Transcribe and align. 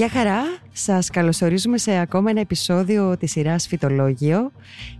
Γεια 0.00 0.08
χαρά, 0.08 0.42
σας 0.72 1.10
καλωσορίζουμε 1.10 1.78
σε 1.78 1.98
ακόμα 1.98 2.30
ένα 2.30 2.40
επεισόδιο 2.40 3.16
της 3.16 3.30
σειράς 3.30 3.66
Φυτολόγιο. 3.66 4.52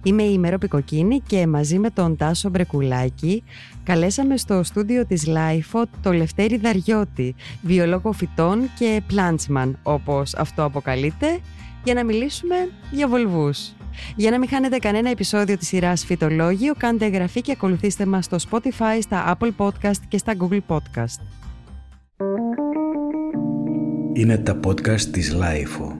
Είμαι 0.03 0.23
η 0.23 0.39
Μερόπη 0.39 0.59
Κοκκίνη 0.59 1.21
και 1.27 1.47
μαζί 1.47 1.79
με 1.79 1.91
τον 1.91 2.17
Τάσο 2.17 2.49
Μπρεκουλάκη 2.49 3.45
καλέσαμε 3.83 4.37
στο 4.37 4.63
στούντιο 4.63 5.07
της 5.07 5.27
LiFO 5.27 5.85
το 6.03 6.13
Λευτέρη 6.13 6.57
Δαριώτη, 6.57 7.35
βιολόγο 7.63 8.13
φυτών 8.13 8.71
και 8.79 9.03
plantsman 9.07 9.79
όπως 9.83 10.35
αυτοαποκαλείται, 10.35 11.39
για 11.85 11.95
να 11.95 12.05
μιλήσουμε 12.05 12.55
για 12.91 13.09
βολβούς. 13.09 13.73
Για 14.17 14.31
να 14.31 14.39
μην 14.39 14.49
χάνετε 14.49 14.77
κανένα 14.77 15.11
επεισόδιο 15.11 15.57
της 15.57 15.67
σειράς 15.67 16.05
Φυτολόγιο, 16.05 16.75
κάντε 16.77 17.05
εγγραφή 17.05 17.41
και 17.41 17.53
ακολουθήστε 17.53 18.07
μας 18.07 18.25
στο 18.25 18.37
Spotify, 18.51 18.99
στα 19.01 19.37
Apple 19.39 19.51
Podcast 19.57 20.01
και 20.09 20.19
στα 20.19 20.35
Google 20.39 20.61
Podcast. 20.69 21.21
Είναι 24.13 24.39
τα 24.39 24.61
podcast 24.65 25.01
της 25.01 25.33
LiFO. 25.33 25.99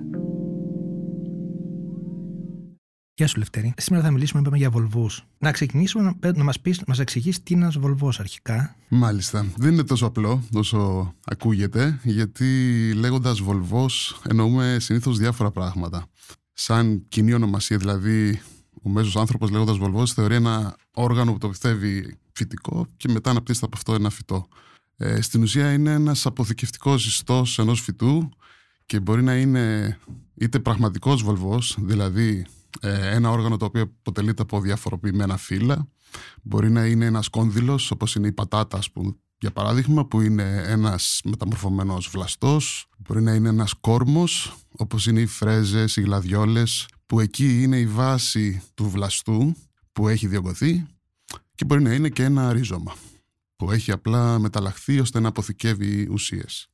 Γεια 3.15 3.27
σου 3.27 3.39
Λευτέρη. 3.39 3.75
Σήμερα 3.77 4.05
θα 4.05 4.11
μιλήσουμε 4.11 4.41
είπαμε, 4.41 4.57
για 4.57 4.71
βολβούς. 4.71 5.27
Να 5.39 5.53
ξεκινήσουμε 5.53 6.17
να, 6.21 6.33
να 6.33 6.45
μας 6.45 6.61
πεις, 6.61 6.79
να 6.79 6.85
μας 6.87 6.99
εξηγήσεις 6.99 7.43
τι 7.43 7.55
είναι 7.55 7.63
ένας 7.63 7.79
βολβός 7.79 8.21
αρχικά. 8.21 8.77
Μάλιστα. 8.89 9.47
Δεν 9.57 9.73
είναι 9.73 9.85
τόσο 9.85 10.07
απλό 10.07 10.43
όσο 10.55 11.13
ακούγεται, 11.25 12.01
γιατί 12.03 12.47
λέγοντας 12.95 13.41
βολβός 13.41 14.21
εννοούμε 14.29 14.77
συνήθως 14.81 15.19
διάφορα 15.19 15.51
πράγματα. 15.51 16.07
Σαν 16.53 17.05
κοινή 17.09 17.33
ονομασία, 17.33 17.77
δηλαδή 17.77 18.41
ο 18.83 18.89
μέσος 18.89 19.17
άνθρωπος 19.17 19.51
λέγοντας 19.51 19.77
βολβός 19.77 20.13
θεωρεί 20.13 20.35
ένα 20.35 20.77
όργανο 20.95 21.33
που 21.33 21.39
το 21.39 21.49
φυτεύεις 21.49 22.87
και 22.97 23.09
μετά 23.09 23.31
αναπτύσσεται 23.31 23.67
από 23.67 23.77
αυτό 23.77 23.95
ένα 23.95 24.11
φυτό. 24.11 24.47
Ε, 25.03 25.21
στην 25.21 25.43
ουσία 25.43 25.73
είναι 25.73 25.93
ένας 25.93 26.27
αποθηκευτικός 26.27 27.03
ζυστός 27.03 27.59
ενός 27.59 27.81
φυτού 27.81 28.29
και 28.87 29.01
μπορεί 29.01 29.23
να 29.23 29.37
είναι 29.37 29.99
είτε 30.35 30.59
πραγματικός 30.59 31.23
βολβός, 31.23 31.77
δηλαδή 31.81 32.47
ε, 32.81 33.15
ένα 33.15 33.31
όργανο 33.31 33.57
το 33.57 33.65
οποίο 33.65 33.83
αποτελείται 33.83 34.43
από 34.43 34.61
διαφοροποιημένα 34.61 35.37
φύλλα, 35.37 35.89
μπορεί 36.43 36.71
να 36.71 36.87
είναι 36.87 37.05
ένας 37.05 37.29
κόνδυλος 37.29 37.91
όπως 37.91 38.15
είναι 38.15 38.27
η 38.27 38.33
πατάτα 38.33 38.79
ας 38.79 38.91
πούμε, 38.91 39.17
για 39.39 39.51
παράδειγμα 39.51 40.07
που 40.07 40.21
είναι 40.21 40.63
ένας 40.67 41.21
μεταμορφωμένος 41.25 42.09
βλαστός, 42.09 42.89
μπορεί 42.99 43.23
να 43.23 43.35
είναι 43.35 43.49
ένας 43.49 43.73
κόρμος 43.73 44.57
όπως 44.77 45.07
είναι 45.07 45.21
οι 45.21 45.27
φρέζες, 45.27 45.97
οι 45.97 46.01
γλαδιόλες 46.01 46.89
που 47.07 47.21
εκεί 47.21 47.63
είναι 47.63 47.79
η 47.79 47.87
βάση 47.87 48.63
του 48.75 48.91
βλαστού 48.91 49.55
που 49.93 50.09
έχει 50.09 50.27
διωγωθεί 50.27 50.87
και 51.55 51.65
μπορεί 51.65 51.83
να 51.83 51.93
είναι 51.93 52.09
και 52.09 52.23
ένα 52.23 52.53
ρίζωμα 52.53 52.95
που 53.61 53.71
έχει 53.71 53.93
απλά 53.93 54.39
μεταλλαχθεί 54.39 55.01
ώστε 55.01 55.21
να 55.21 55.29
αποθηκεύει 55.29 56.09
ουσίες. 56.11 56.69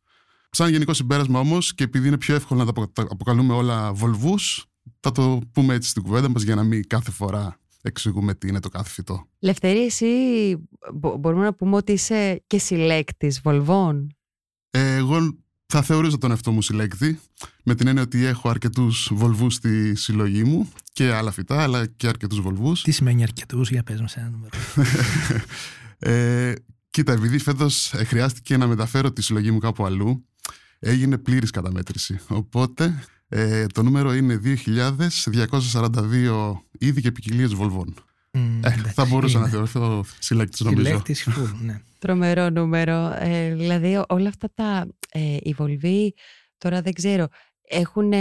Σαν 0.50 0.70
γενικό 0.70 0.94
συμπέρασμα 0.94 1.40
όμως, 1.40 1.74
και 1.74 1.84
επειδή 1.84 2.06
είναι 2.06 2.18
πιο 2.18 2.34
εύκολο 2.34 2.64
να 2.64 2.72
τα 2.72 3.04
αποκαλούμε 3.08 3.54
όλα 3.54 3.92
βολβούς, 3.92 4.66
θα 5.00 5.12
το 5.12 5.40
πούμε 5.52 5.74
έτσι 5.74 5.88
στην 5.88 6.02
κουβέντα 6.02 6.28
μας 6.28 6.42
για 6.42 6.54
να 6.54 6.62
μην 6.62 6.86
κάθε 6.86 7.10
φορά 7.10 7.58
εξηγούμε 7.82 8.34
τι 8.34 8.48
είναι 8.48 8.60
το 8.60 8.68
κάθε 8.68 8.90
φυτό. 8.90 9.28
Λευτέρη, 9.38 9.84
εσύ 9.84 10.06
μπορούμε 11.18 11.44
να 11.44 11.54
πούμε 11.54 11.76
ότι 11.76 11.92
είσαι 11.92 12.42
και 12.46 12.58
συλλέκτης 12.58 13.40
βολβών; 13.40 14.16
Ε, 14.70 14.94
εγώ 14.94 15.36
θα 15.66 15.82
θεωρήσω 15.82 16.18
τον 16.18 16.30
εαυτό 16.30 16.52
μου 16.52 16.62
συλλέκτη, 16.62 17.20
με 17.64 17.74
την 17.74 17.86
έννοια 17.86 18.02
ότι 18.02 18.24
έχω 18.24 18.48
αρκετούς 18.48 19.10
βολβούς 19.12 19.54
στη 19.54 19.94
συλλογή 19.94 20.44
μου 20.44 20.68
και 20.92 21.12
άλλα 21.12 21.30
φυτά, 21.30 21.62
αλλά 21.62 21.86
και 21.86 22.06
αρκετούς 22.06 22.40
βολβούς. 22.40 22.82
Τι 22.82 22.90
σημαίνει 22.90 23.22
αρκετούς, 23.22 23.70
για 23.70 23.82
πες 23.82 24.00
μας 24.00 24.16
ένα 24.16 24.30
νούμερο. 24.30 24.58
ε, 25.98 26.52
Κοίτα, 26.96 27.12
επειδή 27.12 27.38
φέτος 27.38 27.92
ε, 27.92 28.04
χρειάστηκε 28.04 28.56
να 28.56 28.66
μεταφέρω 28.66 29.12
τη 29.12 29.22
συλλογή 29.22 29.50
μου 29.50 29.58
κάπου 29.58 29.84
αλλού, 29.84 30.26
έγινε 30.78 31.18
πλήρης 31.18 31.50
καταμέτρηση. 31.50 32.20
Οπότε 32.28 33.04
ε, 33.28 33.66
το 33.66 33.82
νούμερο 33.82 34.14
είναι 34.14 34.40
2.242 34.44 36.52
είδη 36.78 37.00
και 37.00 37.12
ποικιλίες 37.12 37.54
βολβών. 37.54 37.94
ε, 38.60 38.70
θα 38.70 39.04
μπορούσα 39.04 39.38
να 39.38 39.48
θεωρηθώ 39.48 40.04
συλλέκτης, 40.18 40.60
νομίζω. 40.60 40.84
Συλλέκτης, 40.84 41.28
ναι. 41.62 41.80
Τρομερό 41.98 42.50
νούμερο. 42.50 43.16
Ε, 43.18 43.54
δηλαδή, 43.54 44.02
όλα 44.08 44.28
αυτά 44.28 44.50
τα. 44.54 44.86
Ε, 45.10 45.36
οι 45.40 45.54
βολβοί, 45.56 46.14
τώρα 46.58 46.82
δεν 46.82 46.92
ξέρω, 46.92 47.28
έχουν 47.68 48.12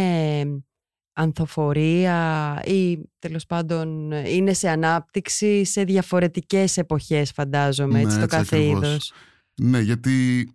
ανθοφορία 1.16 2.62
ή 2.66 3.00
τέλος 3.20 3.46
πάντων 3.46 4.12
είναι 4.12 4.54
σε 4.54 4.70
ανάπτυξη 4.70 5.66
σε 5.66 5.84
διαφορετικές 5.84 6.78
εποχές 6.78 7.32
φαντάζομαι 7.32 8.00
έτσι, 8.00 8.20
το 8.20 8.26
κάθε 8.26 8.64
είδος. 8.64 9.14
Ναι, 9.56 9.80
γιατί 9.80 10.48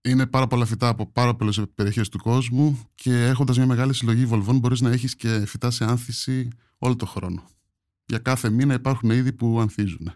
είναι 0.00 0.26
πάρα 0.26 0.46
πολλά 0.46 0.64
φυτά 0.64 0.88
από 0.88 1.06
πάρα 1.06 1.34
πολλές 1.34 1.62
περιοχές 1.74 2.08
του 2.08 2.18
κόσμου 2.18 2.88
και 2.94 3.24
έχοντας 3.24 3.56
μια 3.56 3.66
μεγάλη 3.66 3.94
συλλογή 3.94 4.26
βολβών, 4.26 4.58
μπορείς 4.58 4.80
να 4.80 4.90
έχεις 4.90 5.16
και 5.16 5.46
φυτά 5.46 5.70
σε 5.70 5.84
άνθηση 5.84 6.48
όλο 6.78 6.96
το 6.96 7.06
χρόνο. 7.06 7.42
Για 8.06 8.18
κάθε 8.18 8.50
μήνα 8.50 8.74
υπάρχουν 8.74 9.10
είδη 9.10 9.32
που 9.32 9.60
ανθίζουν. 9.60 10.12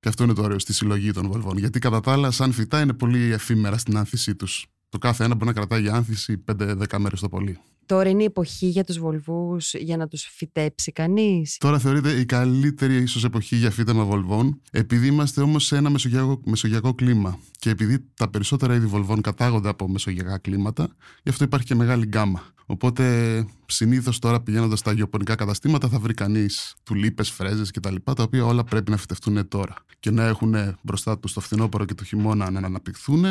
Και 0.00 0.08
αυτό 0.08 0.24
είναι 0.24 0.32
το 0.32 0.42
ωραίο 0.42 0.58
στη 0.58 0.72
συλλογή 0.72 1.10
των 1.10 1.30
βολβών. 1.30 1.58
Γιατί 1.58 1.78
κατά 1.78 2.00
τα 2.00 2.12
άλλα, 2.12 2.30
σαν 2.30 2.52
φυτά 2.52 2.80
είναι 2.80 2.92
πολύ 2.92 3.32
εφήμερα 3.32 3.78
στην 3.78 3.96
άνθησή 3.96 4.34
τους. 4.34 4.66
Το 4.88 4.98
κάθε 4.98 5.24
ένα 5.24 5.34
μπορεί 5.34 5.46
να 5.46 5.52
κρατάει 5.52 5.80
για 5.80 5.94
άνθηση 5.94 6.38
5-10 6.38 6.98
μέρες 6.98 7.20
το 7.20 7.28
πολύ. 7.28 7.58
Τώρα 7.86 8.08
είναι 8.08 8.22
η 8.22 8.24
εποχή 8.24 8.66
για 8.66 8.84
τους 8.84 8.98
βολβούς 8.98 9.74
για 9.74 9.96
να 9.96 10.08
τους 10.08 10.28
φυτέψει 10.32 10.92
κανείς. 10.92 11.56
Τώρα 11.58 11.78
θεωρείται 11.78 12.10
η 12.10 12.24
καλύτερη 12.24 12.96
ίσως 12.96 13.24
εποχή 13.24 13.56
για 13.56 13.70
φύτεμα 13.70 14.04
βολβών 14.04 14.60
επειδή 14.70 15.06
είμαστε 15.06 15.40
όμως 15.40 15.64
σε 15.64 15.76
ένα 15.76 15.90
μεσογειακό, 15.90 16.40
μεσογειακό 16.44 16.94
κλίμα 16.94 17.38
και 17.58 17.70
επειδή 17.70 18.04
τα 18.14 18.28
περισσότερα 18.30 18.74
είδη 18.74 18.86
βολβών 18.86 19.20
κατάγονται 19.20 19.68
από 19.68 19.88
μεσογειακά 19.88 20.38
κλίματα 20.38 20.88
γι' 21.22 21.30
αυτό 21.30 21.44
υπάρχει 21.44 21.66
και 21.66 21.74
μεγάλη 21.74 22.06
γκάμα. 22.06 22.42
Οπότε 22.66 23.46
συνήθως 23.66 24.18
τώρα 24.18 24.40
πηγαίνοντας 24.40 24.78
στα 24.78 24.92
γεωπονικά 24.92 25.34
καταστήματα 25.34 25.88
θα 25.88 25.98
βρει 25.98 26.14
κανείς 26.14 26.74
τουλίπες, 26.82 27.30
φρέζες 27.30 27.70
κτλ. 27.70 27.94
Τα, 28.04 28.14
τα 28.14 28.22
οποία 28.22 28.44
όλα 28.44 28.64
πρέπει 28.64 28.90
να 28.90 28.96
φυτευτούν 28.96 29.48
τώρα 29.48 29.74
και 30.00 30.10
να 30.10 30.26
έχουν 30.26 30.54
μπροστά 30.82 31.18
τους 31.18 31.32
το 31.32 31.40
φθινόπωρο 31.40 31.84
και 31.84 31.94
το 31.94 32.04
χειμώνα 32.04 32.50
να 32.50 32.58
αναπτυχθούν 32.58 33.24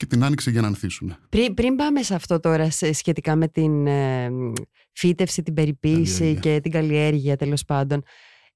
και 0.00 0.06
την 0.06 0.24
άνοιξη 0.24 0.50
για 0.50 0.60
να 0.60 0.66
ανθίσουν. 0.66 1.16
Πριν, 1.28 1.54
πριν 1.54 1.76
πάμε 1.76 2.02
σε 2.02 2.14
αυτό 2.14 2.40
τώρα 2.40 2.70
σχετικά 2.70 3.36
με 3.36 3.48
την 3.48 3.86
ε, 3.86 4.30
φύτευση, 4.92 5.42
την 5.42 5.54
περιποίηση 5.54 6.38
και 6.40 6.60
την 6.62 6.70
καλλιέργεια 6.70 7.36
τέλος 7.36 7.64
πάντων, 7.64 8.02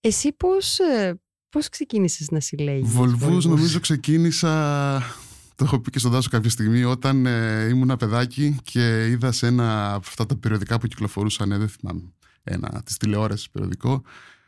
εσύ 0.00 0.32
πώς, 0.32 0.78
ε, 0.78 1.20
πώς 1.48 1.68
ξεκίνησες 1.68 2.30
να 2.30 2.40
συλλέγεις 2.40 2.90
Βολβούς 2.90 3.44
νομίζω 3.44 3.80
ξεκίνησα 3.80 5.02
το 5.54 5.64
έχω 5.64 5.80
πει 5.80 5.90
και 5.90 5.98
στον 5.98 6.12
Τάσο 6.12 6.28
κάποια 6.30 6.50
στιγμή 6.50 6.84
όταν 6.84 7.26
ε, 7.26 7.68
ήμουν 7.68 7.82
ένα 7.82 7.96
παιδάκι 7.96 8.56
και 8.62 9.06
είδα 9.08 9.32
σε 9.32 9.46
ένα 9.46 9.94
από 9.94 10.04
αυτά 10.08 10.26
τα 10.26 10.36
περιοδικά 10.36 10.78
που 10.78 10.86
κυκλοφορούσαν, 10.86 11.52
ε, 11.52 11.58
δεν 11.58 11.68
θυμάμαι, 11.68 12.12
ένα 12.42 12.82
της 12.84 12.96
τηλεόρασης 12.96 13.50
περιοδικό, 13.50 14.02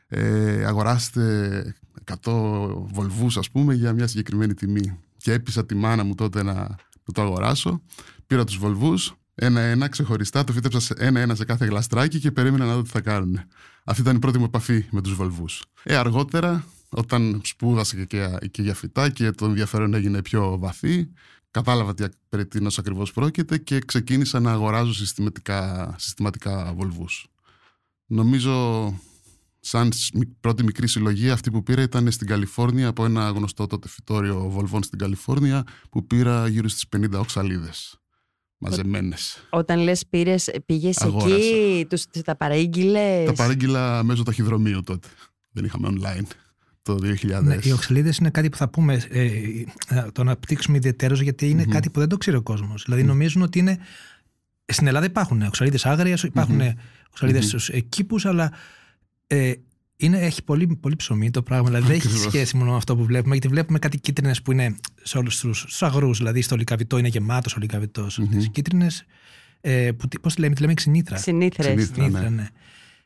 ε, 0.08 0.64
αγοράστε 0.64 1.74
100 2.22 2.86
βολβούς 2.92 3.36
ας 3.36 3.50
πούμε 3.50 3.74
για 3.74 3.92
μια 3.92 4.06
συγκεκριμένη 4.06 4.54
τιμή. 4.54 4.98
Και 5.26 5.32
έπεισα 5.32 5.66
τη 5.66 5.74
μάνα 5.74 6.04
μου 6.04 6.14
τότε 6.14 6.42
να 6.42 6.76
που 7.02 7.12
το 7.12 7.22
αγοράσω. 7.22 7.82
Πήρα 8.26 8.44
τους 8.44 8.56
βολβού, 8.56 8.94
ένα-ένα 9.34 9.88
ξεχωριστά, 9.88 10.44
το 10.44 10.52
φύτεψα 10.52 10.94
ένα-ένα 10.98 11.34
σε 11.34 11.44
κάθε 11.44 11.64
γλαστράκι 11.64 12.18
και 12.18 12.30
περίμενα 12.30 12.64
να 12.64 12.74
δω 12.74 12.82
τι 12.82 12.88
θα 12.88 13.00
κάνουν. 13.00 13.40
Αυτή 13.84 14.02
ήταν 14.02 14.16
η 14.16 14.18
πρώτη 14.18 14.38
μου 14.38 14.44
επαφή 14.44 14.86
με 14.90 15.02
τους 15.02 15.14
βολβού. 15.14 15.44
Ε, 15.82 15.96
αργότερα, 15.96 16.64
όταν 16.88 17.40
σπούδασα 17.44 18.04
και, 18.04 18.38
και 18.50 18.62
για 18.62 18.74
φυτά 18.74 19.08
και 19.08 19.30
το 19.30 19.44
ενδιαφέρον 19.44 19.94
έγινε 19.94 20.22
πιο 20.22 20.58
βαθύ, 20.58 21.08
κατάλαβα 21.50 21.94
τι 21.94 22.04
περί 22.28 22.46
τίνος 22.46 22.78
ακριβώς 22.78 23.12
πρόκειται 23.12 23.58
και 23.58 23.78
ξεκίνησα 23.78 24.40
να 24.40 24.52
αγοράζω 24.52 24.92
συστηματικά, 24.92 25.94
συστηματικά 25.98 26.72
βολβούς. 26.76 27.26
Νομίζω 28.06 28.86
σαν 29.66 29.92
πρώτη 30.40 30.64
μικρή 30.64 30.88
συλλογή 30.88 31.30
αυτή 31.30 31.50
που 31.50 31.62
πήρα 31.62 31.82
ήταν 31.82 32.10
στην 32.10 32.26
Καλιφόρνια 32.26 32.88
από 32.88 33.04
ένα 33.04 33.28
γνωστό 33.30 33.66
τότε 33.66 33.88
φυτόριο 33.88 34.48
βολβών 34.48 34.82
στην 34.82 34.98
Καλιφόρνια 34.98 35.64
που 35.90 36.06
πήρα 36.06 36.48
γύρω 36.48 36.68
στις 36.68 36.84
50 36.96 37.18
οξαλίδες 37.18 38.00
μαζεμένες. 38.58 39.46
Όταν 39.50 39.78
λες 39.78 40.06
πήρες, 40.10 40.50
πήγες 40.66 40.96
εκεί, 40.96 41.86
τους, 41.88 42.04
τα 42.24 42.36
παρήγγειλες. 42.36 43.26
Τα 43.26 43.32
παρήγγειλα 43.32 44.02
μέσω 44.02 44.22
ταχυδρομείου 44.22 44.82
τότε. 44.82 45.08
Δεν 45.50 45.64
είχαμε 45.64 45.88
online 45.90 46.26
το 46.82 46.98
2000. 47.02 47.42
Ναι, 47.42 47.58
οι 47.62 47.72
οξαλίδες 47.72 48.16
είναι 48.16 48.30
κάτι 48.30 48.48
που 48.48 48.56
θα 48.56 48.68
πούμε, 48.68 49.02
ε, 49.08 49.24
ε 49.24 49.64
το 50.12 50.20
αναπτύξουμε 50.20 50.76
ιδιαίτερως 50.76 51.20
γιατί 51.20 51.50
είναι 51.50 51.64
κάτι 51.64 51.90
που 51.90 51.98
δεν 51.98 52.08
το 52.08 52.16
ξέρει 52.16 52.36
ο 52.36 52.42
κόσμος. 52.42 52.82
Δηλαδή 52.84 53.02
νομίζουν 53.02 53.42
ότι 53.42 53.58
είναι. 53.58 53.78
Στην 54.68 54.86
Ελλάδα 54.86 55.06
υπάρχουν 55.06 55.42
οξαλίδες 55.42 55.86
άγριας, 55.86 56.22
υπάρχουν 56.22 56.60
mm-hmm. 56.60 56.74
οξαλίδες 57.10 57.54
mm-hmm. 57.54 57.60
στου 57.60 57.88
κήπους, 57.88 58.26
αλλά 58.26 58.52
ε, 59.26 59.52
είναι, 59.96 60.18
έχει 60.18 60.42
πολύ, 60.42 60.66
πολύ 60.66 60.96
ψωμί 60.96 61.30
το 61.30 61.42
πράγμα. 61.42 61.66
Δηλαδή 61.66 61.86
δεν 61.86 61.96
έχει 61.96 62.08
σχέση 62.08 62.56
μόνο 62.56 62.70
με 62.70 62.76
αυτό 62.76 62.96
που 62.96 63.04
βλέπουμε, 63.04 63.32
γιατί 63.32 63.48
βλέπουμε 63.48 63.78
κάτι 63.78 63.98
κίτρινες 63.98 64.42
που 64.42 64.52
είναι 64.52 64.76
σε 65.02 65.18
όλους 65.18 65.40
τους 65.40 65.82
αγρούς. 65.82 66.18
Δηλαδή 66.18 66.42
στο 66.42 66.56
λικαβιτό 66.56 66.98
είναι 66.98 67.08
γεμάτο 67.08 67.50
ο 67.56 67.60
λικαβιτό. 67.60 68.06
Mm-hmm. 68.06 68.28
Τις 68.30 68.50
κίτρινες. 68.50 69.04
Ε, 69.60 69.90
πώς 70.20 70.34
τη 70.34 70.40
λέμε, 70.40 70.54
τη 70.54 70.60
λέμε 70.60 70.74
ξυνήθρα. 70.74 71.16
Ξυνήθρες. 71.16 71.90
Ναι. 71.96 72.28
ναι. 72.28 72.48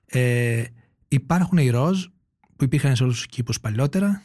Ε, 0.07 0.65
υπάρχουν 1.09 1.59
οι 1.59 1.71
ροζ 1.71 2.05
που 2.57 2.65
υπήρχαν 2.65 2.97
σε 2.97 3.03
όλους 3.03 3.17
τους 3.17 3.27
κήπους 3.27 3.61
παλιότερα. 3.61 4.23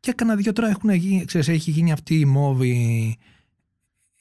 Και 0.00 0.10
έκανα 0.10 0.36
δύο 0.36 0.52
τώρα 0.52 0.68
έχουν 0.68 0.90
γίνει, 0.90 1.24
ξέρεις, 1.24 1.48
έχει 1.48 1.70
γίνει 1.70 1.92
αυτή 1.92 2.18
η 2.18 2.24
μόβη 2.24 3.16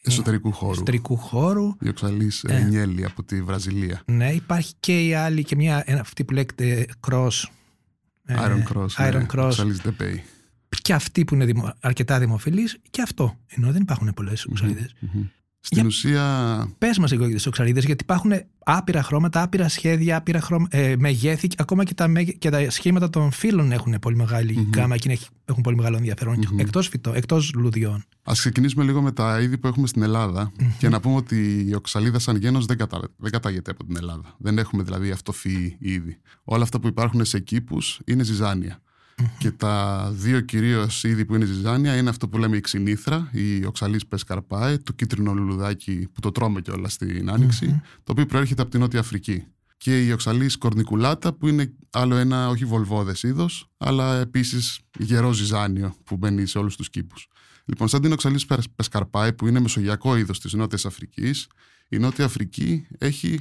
Εσωτερικού 0.05 0.51
χώρου. 0.51 0.71
Εσωτερικού 0.71 1.17
χώρου. 1.17 1.75
Η 1.79 1.89
οξαλής 1.89 2.43
ε. 2.43 2.59
Νιέλη 2.59 3.05
από 3.05 3.23
τη 3.23 3.41
Βραζιλία. 3.41 4.01
Ναι, 4.05 4.31
υπάρχει 4.31 4.73
και 4.79 5.07
η 5.07 5.13
άλλη 5.13 5.43
και 5.43 5.55
μια, 5.55 5.85
αυτή 5.99 6.23
που 6.23 6.33
λέγεται 6.33 6.87
Cross. 7.07 7.29
Iron 8.27 8.63
Cross. 8.73 8.87
Iron 8.97 9.13
ναι. 9.13 9.25
Cross. 9.33 9.45
Οξαλής 9.45 9.81
Depay. 9.83 10.17
Και 10.81 10.93
αυτή 10.93 11.25
που 11.25 11.35
είναι 11.35 11.45
δημο, 11.45 11.73
αρκετά 11.79 12.19
δημοφιλή 12.19 12.69
και 12.89 13.01
αυτό. 13.01 13.37
Ενώ 13.47 13.71
δεν 13.71 13.81
υπάρχουν 13.81 14.13
πολλές 14.13 14.45
οξαλίδες. 14.45 14.95
Mm-hmm. 15.01 15.29
Στην 15.65 15.77
Για... 15.77 15.85
ουσία. 15.85 16.67
Πες 16.77 16.97
μας 16.97 17.11
λίγο 17.11 17.27
για 17.27 17.37
τι 17.37 17.47
οξαλίδε, 17.47 17.79
γιατί 17.79 18.03
υπάρχουν 18.03 18.31
άπειρα 18.63 19.03
χρώματα, 19.03 19.41
άπειρα 19.41 19.69
σχέδια, 19.69 20.17
άπειρα 20.17 20.41
χρώμα, 20.41 20.67
ε, 20.69 20.95
μεγέθη. 20.97 21.47
Ακόμα 21.57 21.83
και 21.83 21.93
τα, 21.93 22.11
και 22.39 22.49
τα 22.49 22.69
σχήματα 22.69 23.09
των 23.09 23.31
φύλων 23.31 23.71
έχουν 23.71 23.99
πολύ 24.01 24.15
μεγάλη 24.15 24.55
mm-hmm. 24.57 24.67
γκάμα 24.67 24.97
και 24.97 25.19
έχουν 25.45 25.63
πολύ 25.63 25.75
μεγάλο 25.75 25.97
ενδιαφέρον. 25.97 26.39
Mm-hmm. 26.39 26.59
Εκτός 26.59 26.87
φυτό, 26.87 27.13
εκτός 27.13 27.53
λουδιών. 27.53 28.05
Α 28.23 28.31
ξεκινήσουμε 28.31 28.83
λίγο 28.83 29.01
με 29.01 29.11
τα 29.11 29.41
είδη 29.41 29.57
που 29.57 29.67
έχουμε 29.67 29.87
στην 29.87 30.01
Ελλάδα 30.01 30.51
mm-hmm. 30.51 30.71
και 30.77 30.89
να 30.89 30.99
πούμε 30.99 31.15
ότι 31.15 31.65
η 31.67 31.75
οξαλίδα 31.75 32.19
σαν 32.19 32.35
γένος 32.35 32.65
δεν, 32.65 32.77
κατα... 32.77 33.01
δεν 33.17 33.31
κατάγεται 33.31 33.71
από 33.71 33.85
την 33.85 33.97
Ελλάδα. 33.97 34.35
Δεν 34.37 34.57
έχουμε 34.57 34.83
δηλαδή 34.83 35.11
αυτοφυή 35.11 35.75
είδη. 35.79 36.17
Όλα 36.43 36.63
αυτά 36.63 36.79
που 36.79 36.87
υπάρχουν 36.87 37.25
σε 37.25 37.39
κήπους 37.39 38.01
είναι 38.05 38.23
ζυζάνια. 38.23 38.81
Και 39.37 39.51
τα 39.51 40.09
δύο 40.13 40.39
κυρίως 40.41 41.03
είδη 41.03 41.25
που 41.25 41.35
είναι 41.35 41.45
ζυζάνια 41.45 41.97
είναι 41.97 42.09
αυτό 42.09 42.27
που 42.27 42.37
λέμε 42.37 42.57
η 42.57 42.61
ξυνήθρα, 42.61 43.29
η 43.31 43.65
οξαλής 43.65 44.07
πεσκαρπάε, 44.07 44.77
το 44.77 44.93
κίτρινο 44.93 45.33
λουλουδάκι 45.33 46.07
που 46.13 46.19
το 46.19 46.31
τρώμε 46.31 46.61
κιόλας 46.61 46.93
στην 46.93 47.29
άνοιξη, 47.29 47.81
το 48.03 48.11
οποίο 48.11 48.25
προέρχεται 48.25 48.61
από 48.61 48.71
την 48.71 48.79
Νότια 48.79 48.99
Αφρική. 48.99 49.43
Και 49.77 50.05
η 50.05 50.11
οξαλής 50.11 50.57
κορνικουλάτα 50.57 51.33
που 51.33 51.47
είναι 51.47 51.73
άλλο 51.89 52.15
ένα 52.15 52.49
όχι 52.49 52.65
βολβόδες 52.65 53.23
είδος, 53.23 53.69
αλλά 53.77 54.19
επίσης 54.19 54.79
γερό 54.99 55.33
ζυζάνιο 55.33 55.95
που 56.03 56.17
μπαίνει 56.17 56.45
σε 56.45 56.57
όλους 56.57 56.75
τους 56.75 56.89
κήπους. 56.89 57.27
Λοιπόν, 57.65 57.87
σαν 57.87 58.01
την 58.01 58.11
οξαλής 58.11 58.45
πεσκαρπάε 58.75 59.33
που 59.33 59.47
είναι 59.47 59.59
μεσογειακό 59.59 60.17
είδος 60.17 60.39
της 60.39 60.53
Νότιας 60.53 60.85
Αφρικής, 60.85 61.47
η 61.89 61.97
Νότια 61.97 62.25
Αφρική 62.25 62.87
έχει 62.97 63.39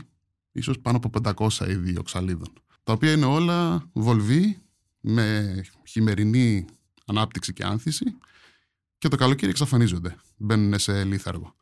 ίσως 0.52 0.78
πάνω 0.78 0.96
από 0.96 1.10
500 1.10 1.68
είδη 1.68 1.98
οξαλίδων. 1.98 2.48
Τα 2.84 2.92
οποία 2.92 3.12
είναι 3.12 3.24
όλα 3.24 3.88
βολβοί 3.92 4.56
με 5.02 5.54
χειμερινή 5.86 6.64
ανάπτυξη 7.06 7.52
και 7.52 7.64
άνθηση 7.64 8.04
και 8.98 9.08
το 9.08 9.16
καλοκαίρι 9.16 9.50
εξαφανίζονται. 9.50 10.16
Μπαίνουν 10.36 10.78
σε 10.78 11.04
λίθαργο. 11.04 11.54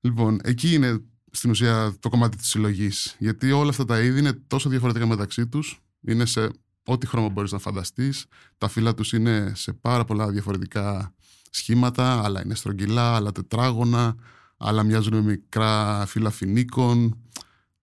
Λοιπόν, 0.00 0.40
εκεί 0.42 0.74
είναι 0.74 1.02
στην 1.30 1.50
ουσία 1.50 1.96
το 2.00 2.08
κομμάτι 2.08 2.36
της 2.36 2.48
συλλογής. 2.48 3.16
Γιατί 3.18 3.52
όλα 3.52 3.70
αυτά 3.70 3.84
τα 3.84 4.00
είδη 4.00 4.18
είναι 4.18 4.32
τόσο 4.32 4.68
διαφορετικά 4.68 5.06
μεταξύ 5.06 5.46
τους. 5.46 5.80
Είναι 6.00 6.26
σε 6.26 6.50
ό,τι 6.84 7.06
χρώμα 7.06 7.28
μπορείς 7.28 7.52
να 7.52 7.58
φανταστείς. 7.58 8.26
Τα 8.58 8.68
φύλλα 8.68 8.94
τους 8.94 9.12
είναι 9.12 9.52
σε 9.54 9.72
πάρα 9.72 10.04
πολλά 10.04 10.30
διαφορετικά 10.30 11.14
σχήματα. 11.50 12.24
Άλλα 12.24 12.42
είναι 12.44 12.54
στρογγυλά, 12.54 13.14
άλλα 13.14 13.32
τετράγωνα, 13.32 14.16
άλλα 14.56 14.82
μοιάζουν 14.82 15.14
με 15.14 15.22
μικρά 15.22 16.06
φύλλα 16.06 16.30
φινίκων. 16.30 17.22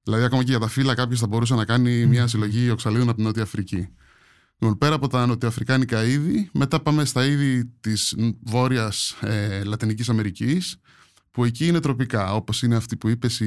Δηλαδή, 0.03 0.23
ακόμα 0.23 0.43
και 0.43 0.49
για 0.49 0.59
τα 0.59 0.67
φύλλα, 0.67 0.95
κάποιος 0.95 1.19
θα 1.19 1.27
μπορούσε 1.27 1.55
να 1.55 1.65
κάνει 1.65 2.05
μια 2.05 2.27
συλλογή 2.27 2.69
οξαλίδων 2.69 3.07
από 3.07 3.15
την 3.15 3.25
Νότια 3.25 3.43
Αφρική. 3.43 3.87
Λοιπόν, 4.59 4.77
πέρα 4.77 4.95
από 4.95 5.07
τα 5.07 5.25
νοτιοαφρικάνικα 5.25 6.03
είδη, 6.03 6.49
μετά 6.53 6.79
πάμε 6.79 7.05
στα 7.05 7.25
είδη 7.25 7.65
της 7.79 8.15
βόρειας 8.41 9.17
ε, 9.21 9.63
Λατινικής 9.63 10.09
Αμερικής, 10.09 10.77
που 11.31 11.43
εκεί 11.43 11.67
είναι 11.67 11.79
τροπικά, 11.79 12.33
όπως 12.33 12.61
είναι 12.61 12.75
αυτή 12.75 12.95
που 12.97 13.09
είπες 13.09 13.41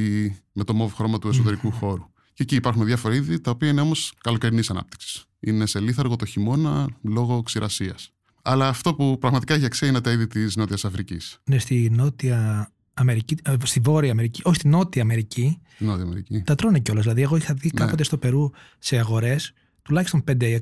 με 0.53 0.65
το 0.65 0.75
μόβ 0.75 0.93
χρώμα 0.93 1.19
του 1.19 1.29
εσωτερικού 1.29 1.71
χώρου. 1.71 2.11
Και 2.35 2.43
εκεί 2.43 2.55
υπάρχουν 2.55 2.85
διάφορα 2.85 3.15
είδη, 3.15 3.41
τα 3.41 3.51
οποία 3.51 3.69
είναι 3.69 3.81
όμως 3.81 4.13
καλοκαιρινής 4.21 4.71
ανάπτυξης. 4.71 5.25
Είναι 5.41 5.67
σε 5.67 5.81
λίθαργο 5.81 6.17
το 6.17 6.25
χειμώνα 6.25 6.89
λόγω 7.03 7.43
ξηρασίας. 7.43 8.11
Αλλά 8.43 8.69
αυτό 8.69 8.95
που 8.95 9.19
πραγματικά 9.19 9.55
έχει 9.55 9.65
αξία 9.65 9.89
είναι 9.89 10.01
τα 10.01 10.11
είδη 10.11 10.27
της 10.27 10.57
Νότιας 10.57 10.85
Αφρικής. 10.85 11.39
Ναι, 11.45 11.59
στη 11.59 11.91
Νότια 11.91 12.71
Αμερική, 12.95 13.37
ε, 13.43 13.55
στη 13.63 13.81
Βόρεια 13.81 14.11
Αμερική, 14.11 14.41
όχι 14.45 14.57
στη 14.57 14.69
Νότια 14.69 15.03
Αμερική. 15.03 15.61
Νότια 15.79 16.05
Αμερική. 16.05 16.43
Τα 16.47 16.55
τρώνε 16.55 16.79
κιόλας. 16.79 17.03
Δηλαδή, 17.03 17.23
εγώ 17.23 17.37
είχα 17.37 17.55
δει 17.55 17.71
ναι. 17.75 17.85
κάποτε 17.85 18.03
στο 18.05 18.19
Περού 18.19 18.51
σε 18.79 18.99
αγορές 18.99 19.53
τουλάχιστον 19.89 20.25
5-6 20.41 20.59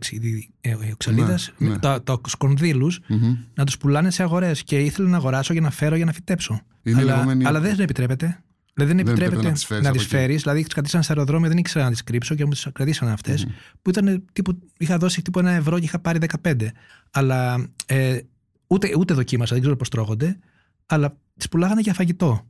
οξαλίδε, 0.93 1.39
ναι, 1.59 1.69
ναι. 1.69 1.79
τα, 1.79 2.03
τα 2.03 2.21
σκονδύλους, 2.27 3.01
mm-hmm. 3.09 3.37
να 3.55 3.65
τους 3.65 3.77
πουλάνε 3.77 4.11
σε 4.11 4.23
αγορές. 4.23 4.63
Και 4.63 4.79
ήθελα 4.79 5.09
να 5.09 5.17
αγοράσω 5.17 5.53
για 5.53 5.63
να 5.63 5.71
φέρω 5.71 5.97
για 5.97 6.05
να 6.05 6.13
φυτέψω. 6.13 6.61
Είναι 6.83 7.01
αλλά, 7.01 7.15
λεγόμενη... 7.15 7.47
αλλά 7.47 7.61
δεν 7.61 7.81
επιτρέπεται. 7.81 8.43
Δηλαδή 8.75 8.95
δεν 8.95 9.07
επιτρέπεται 9.07 9.53
να 9.83 9.91
τις 9.91 10.07
φέρεις. 10.07 10.43
Δηλαδή, 10.43 10.63
τι 10.63 10.69
κρατήσαν 10.69 11.03
σε 11.03 11.13
αεροδρόμιο, 11.13 11.49
δεν 11.49 11.59
ήξερα 11.59 11.85
να 11.85 11.91
τις 11.91 12.03
κρύψω 12.03 12.35
και 12.35 12.45
μου 12.45 12.51
τις 12.51 12.69
κρατήσαν 12.73 13.09
αυτές. 13.09 13.47
Mm-hmm. 13.47 13.77
Που 13.83 13.91
ήταν 13.91 14.25
τύπου, 14.33 14.59
είχα 14.79 14.99
δώσει 14.99 15.23
τύπου 15.23 15.39
ένα 15.39 15.51
ευρώ 15.51 15.79
και 15.79 15.85
είχα 15.85 15.99
πάρει 15.99 16.19
15. 16.43 16.67
Αλλά 17.11 17.67
ε, 17.87 18.19
ούτε, 18.67 18.89
ούτε 18.99 19.15
δοκίμασα, 19.15 19.53
δεν 19.53 19.61
ξέρω 19.61 19.77
πώς 19.77 19.89
τρώγονται. 19.89 20.39
Αλλά 20.87 21.17
τις 21.37 21.49
πουλάγανε 21.49 21.81
για 21.81 21.95
φαγητό. 21.95 22.47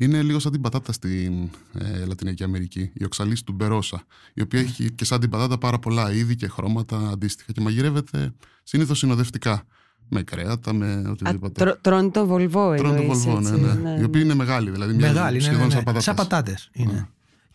Είναι 0.00 0.22
λίγο 0.22 0.38
σαν 0.38 0.52
την 0.52 0.60
πατάτα 0.60 0.92
στην 0.92 1.50
ε, 1.78 2.04
Λατινική 2.04 2.44
Αμερική, 2.44 2.90
η 2.94 3.04
οξαλή 3.04 3.42
του 3.42 3.52
Μπερόσα, 3.52 4.02
η 4.34 4.42
οποία 4.42 4.60
έχει 4.60 4.92
και 4.92 5.04
σαν 5.04 5.20
την 5.20 5.30
πατάτα 5.30 5.58
πάρα 5.58 5.78
πολλά 5.78 6.12
είδη 6.12 6.36
και 6.36 6.48
χρώματα 6.48 7.08
αντίστοιχα 7.08 7.52
και 7.52 7.60
μαγειρεύεται 7.60 8.32
συνήθως 8.62 8.98
συνοδευτικά. 8.98 9.62
Με 10.10 10.22
κρέατα, 10.22 10.72
με 10.72 11.04
οτιδήποτε. 11.08 11.64
Τρ, 11.64 11.76
τρώνε 11.80 12.10
το 12.10 12.26
βολβό, 12.26 12.74
Τρώνε 12.74 12.96
το 12.96 13.02
βολβό, 13.02 13.40
ναι, 13.40 13.50
ναι, 13.50 13.72
ναι. 13.72 14.00
Η 14.00 14.04
οποία 14.04 14.20
είναι 14.20 14.34
μεγάλη, 14.34 14.70
δηλαδή 14.70 14.94
μεγάλη, 14.94 15.36
ναι, 15.36 15.42
σχεδόν 15.42 15.66
ναι, 15.66 15.70
σαν 15.72 15.82
πατάτες. 15.82 16.04
Σαν 16.04 16.14
πατάτες 16.14 16.70
είναι. 16.72 16.92
Ναι. 16.92 17.06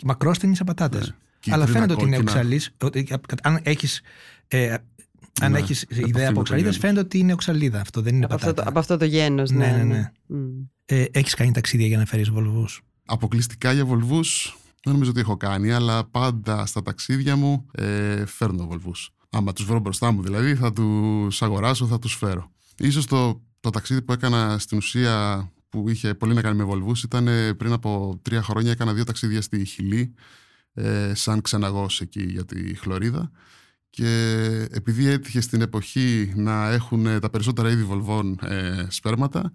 Μακρόστινοι 0.03 0.55
σαν 0.55 0.65
πατάτες. 0.65 1.13
Ναι. 1.45 1.53
Αλλά 1.53 1.65
φαίνεται 1.65 1.93
ότι 1.93 2.03
είναι 2.03 2.17
οξαλής. 2.17 2.75
Αν 3.41 3.59
έχεις 3.63 4.01
ε, 4.47 4.75
αν 5.41 5.51
ναι, 5.51 5.57
έχεις 5.57 5.85
ιδέα 5.89 6.29
από 6.29 6.39
οξαλίδες, 6.39 6.77
φαίνεται 6.77 6.99
ότι 6.99 7.17
είναι 7.17 7.33
οξαλίδα. 7.33 7.81
Αυτό 7.81 8.01
δεν 8.01 8.15
είναι 8.15 8.25
από 8.25 8.33
πατάτα. 8.33 8.49
Αυτό 8.51 8.63
το, 8.63 8.69
από 8.69 8.79
αυτό 8.79 8.97
το 8.97 9.05
γένος. 9.05 9.51
Ναι, 9.51 9.65
ναι. 9.65 9.83
ναι. 9.83 9.83
ναι. 9.83 10.11
Mm. 10.29 10.67
Ε, 10.85 11.05
έχεις 11.11 11.33
κάνει 11.33 11.51
ταξίδια 11.51 11.87
για 11.87 11.97
να 11.97 12.05
φέρεις 12.05 12.29
βολβού. 12.29 12.65
Αποκλειστικά 13.05 13.71
για 13.71 13.85
βολβού 13.85 14.19
δεν 14.83 14.93
νομίζω 14.93 15.09
ότι 15.09 15.19
έχω 15.19 15.37
κάνει, 15.37 15.71
αλλά 15.71 16.05
πάντα 16.05 16.65
στα 16.65 16.81
ταξίδια 16.81 17.35
μου 17.35 17.65
ε, 17.71 18.25
φέρνω 18.25 18.65
βολβού. 18.65 18.91
Άμα 19.29 19.53
τους 19.53 19.65
βρω 19.65 19.79
μπροστά 19.79 20.11
μου 20.11 20.21
δηλαδή, 20.21 20.55
θα 20.55 20.73
τους 20.73 21.41
αγοράσω, 21.41 21.87
θα 21.87 21.99
τους 21.99 22.15
φέρω. 22.15 22.51
σω 22.91 23.05
το, 23.05 23.41
το 23.59 23.69
ταξίδι 23.69 24.01
που 24.01 24.11
έκανα 24.11 24.57
στην 24.59 24.77
ουσία 24.77 25.47
που 25.69 25.89
είχε 25.89 26.13
πολύ 26.13 26.33
να 26.33 26.41
κάνει 26.41 26.57
με 26.57 26.63
βολβού 26.63 26.93
ήταν 27.03 27.27
πριν 27.57 27.71
από 27.71 28.19
τρία 28.21 28.41
χρόνια. 28.41 28.71
Έκανα 28.71 28.93
δύο 28.93 29.03
ταξίδια 29.03 29.41
στη 29.41 29.65
Χιλή, 29.65 30.13
ε, 30.73 31.11
σαν 31.15 31.41
ξεναγός 31.41 32.01
εκεί 32.01 32.23
για 32.23 32.45
τη 32.45 32.75
Χλωρίδα 32.75 33.31
και 33.89 34.67
επειδή 34.71 35.07
έτυχε 35.07 35.41
στην 35.41 35.61
εποχή 35.61 36.33
να 36.35 36.69
έχουν 36.69 37.19
τα 37.19 37.29
περισσότερα 37.29 37.69
είδη 37.69 37.83
βολβών 37.83 38.39
ε, 38.41 38.85
σπέρματα, 38.89 39.51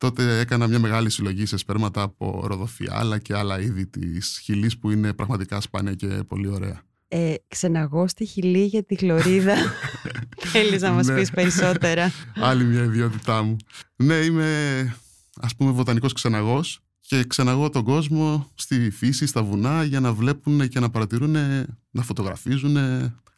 τότε 0.00 0.38
έκανα 0.38 0.66
μια 0.66 0.78
μεγάλη 0.78 1.10
συλλογή 1.10 1.46
σε 1.46 1.56
σπέρματα 1.56 2.02
από 2.02 2.42
ροδοφιάλα 2.46 3.18
και 3.18 3.36
άλλα 3.36 3.60
είδη 3.60 3.86
της 3.86 4.40
χιλής 4.42 4.78
που 4.78 4.90
είναι 4.90 5.12
πραγματικά 5.12 5.60
σπάνια 5.60 5.94
και 5.94 6.06
πολύ 6.06 6.48
ωραία. 6.48 6.82
Ε, 7.08 7.34
ξεναγώ 7.48 8.08
στη 8.08 8.24
χιλή 8.24 8.64
για 8.64 8.84
τη 8.84 8.96
χλωρίδα. 8.96 9.54
Θέλεις 10.52 10.82
να 10.82 10.90
μας 10.90 11.06
ναι. 11.06 11.14
πεις 11.14 11.30
περισσότερα. 11.30 12.12
Άλλη 12.50 12.64
μια 12.64 12.82
ιδιότητά 12.82 13.42
μου. 13.42 13.56
Ναι, 13.96 14.14
είμαι 14.14 14.96
ας 15.40 15.56
πούμε 15.56 15.70
βοτανικός 15.70 16.12
ξεναγός 16.12 16.80
και 17.00 17.24
ξεναγώ 17.24 17.70
τον 17.70 17.84
κόσμο 17.84 18.50
στη 18.54 18.90
φύση, 18.90 19.26
στα 19.26 19.42
βουνά 19.42 19.84
για 19.84 20.00
να 20.00 20.12
βλέπουν 20.12 20.68
και 20.68 20.80
να 20.80 20.90
παρατηρούν, 20.90 21.36
να 21.90 22.02
φωτογραφίζουν 22.02 22.76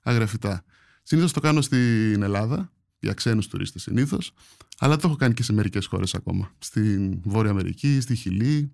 αγραφητά. 0.02 0.64
Συνήθως 1.02 1.32
το 1.32 1.40
κάνω 1.40 1.60
στην 1.60 2.22
Ελλάδα, 2.22 2.72
για 3.02 3.12
ξένους 3.12 3.48
τουρίστες 3.48 3.82
συνήθως, 3.82 4.32
αλλά 4.78 4.96
το 4.96 5.08
έχω 5.08 5.16
κάνει 5.16 5.34
και 5.34 5.42
σε 5.42 5.52
μερικές 5.52 5.86
χώρες 5.86 6.14
ακόμα. 6.14 6.52
Στην 6.58 7.20
Βόρεια 7.24 7.50
Αμερική, 7.50 8.00
στη 8.00 8.14
Χιλή. 8.14 8.72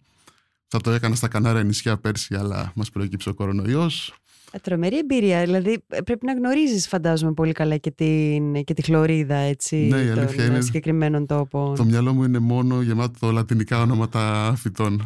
Θα 0.67 0.81
το 0.81 0.91
έκανα 0.91 1.15
στα 1.15 1.29
Κανάρια 1.29 1.63
νησιά 1.63 1.99
πέρσι, 1.99 2.35
αλλά 2.35 2.73
μας 2.75 2.91
προέκυψε 2.91 3.29
ο 3.29 3.35
κορονοϊός. 3.35 4.15
Ε, 4.53 4.59
τρομερή 4.59 4.99
εμπειρία. 4.99 5.41
Δηλαδή 5.41 5.85
ε, 5.89 6.01
πρέπει 6.01 6.27
να 6.27 6.33
γνωρίζεις, 6.33 6.89
φαντάζομαι, 6.89 7.33
πολύ 7.33 7.53
καλά 7.53 7.77
και, 7.77 7.91
την, 7.91 8.65
και 8.65 8.75
τη 8.75 8.83
χλωρίδα 8.83 9.37
έτσι, 9.37 9.77
ναι, 9.77 10.01
η 10.01 10.13
των 10.15 10.45
είναι, 10.47 10.61
συγκεκριμένων 10.61 11.27
τόπων. 11.27 11.75
Το 11.75 11.85
μυαλό 11.85 12.15
μου 12.15 12.25
είναι 12.25 12.39
μόνο 12.39 12.83
γεμάτο 12.83 13.31
λατινικά 13.31 13.81
ονόματα 13.81 14.55
φυτών. 14.57 15.05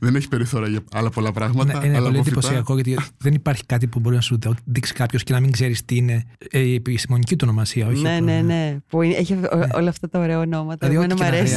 Δεν 0.00 0.16
έχει 0.16 0.28
περιθώρια 0.28 0.68
για 0.68 0.80
άλλα 0.92 1.10
πολλά 1.10 1.32
πράγματα. 1.32 1.78
Ναι, 1.78 1.86
είναι 1.86 1.98
πολύ 2.00 2.18
εντυπωσιακό 2.18 2.74
γιατί 2.74 2.98
δεν 3.18 3.34
υπάρχει 3.34 3.66
κάτι 3.66 3.86
που 3.86 4.00
μπορεί 4.00 4.14
να 4.14 4.20
σου 4.20 4.38
δείξει 4.64 4.92
κάποιος 4.92 5.22
και 5.22 5.32
να 5.32 5.40
μην 5.40 5.50
ξέρεις 5.50 5.84
τι 5.84 5.96
είναι 5.96 6.24
ε, 6.50 6.58
η 6.58 6.74
επιστημονική 6.74 7.36
του 7.36 7.44
ονομασία. 7.48 7.86
Όχι 7.86 8.02
ναι, 8.02 8.20
ναι, 8.20 8.40
ναι. 8.40 8.78
Που 8.86 9.02
είναι, 9.02 9.14
έχει 9.14 9.34
ναι. 9.34 9.48
όλα 9.74 9.88
αυτά 9.88 10.08
τα 10.08 10.18
ωραία 10.18 10.38
ονόματα. 10.38 10.88
Δηλαδή, 10.88 11.12
ό,τι 11.12 11.24
αρέσει. 11.24 11.54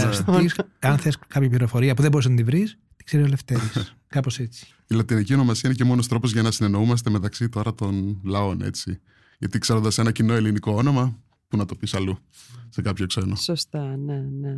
Αν 0.79 0.97
θες 0.97 1.17
κάποια 1.27 1.49
πληροφορία 1.49 1.93
που 1.93 2.01
δεν 2.01 2.11
μπορείς 2.11 2.27
να 2.27 2.35
την 2.35 2.45
βρεις, 2.45 2.77
την 2.95 3.05
ξέρει 3.05 3.23
ο 3.23 3.27
Λευτέρη. 3.27 3.61
Κάπως 4.07 4.39
έτσι. 4.39 4.67
Η 4.87 4.95
λατινική 4.95 5.33
ονομασία 5.33 5.69
είναι 5.69 5.77
και 5.77 5.83
μόνος 5.83 6.07
τρόπος 6.07 6.31
για 6.31 6.41
να 6.41 6.51
συνεννοούμαστε 6.51 7.09
μεταξύ 7.09 7.49
τώρα 7.49 7.73
των 7.73 8.21
λαών, 8.23 8.61
έτσι. 8.61 8.99
Γιατί 9.39 9.59
ξέροντας 9.59 9.97
ένα 9.97 10.11
κοινό 10.11 10.33
ελληνικό 10.33 10.71
όνομα, 10.71 11.19
πού 11.47 11.57
να 11.57 11.65
το 11.65 11.75
πεις 11.75 11.93
αλλού, 11.93 12.17
σε 12.69 12.81
κάποιο 12.81 13.05
ξένο. 13.05 13.35
Σωστά, 13.35 13.97
ναι, 13.97 14.25
ναι. 14.39 14.55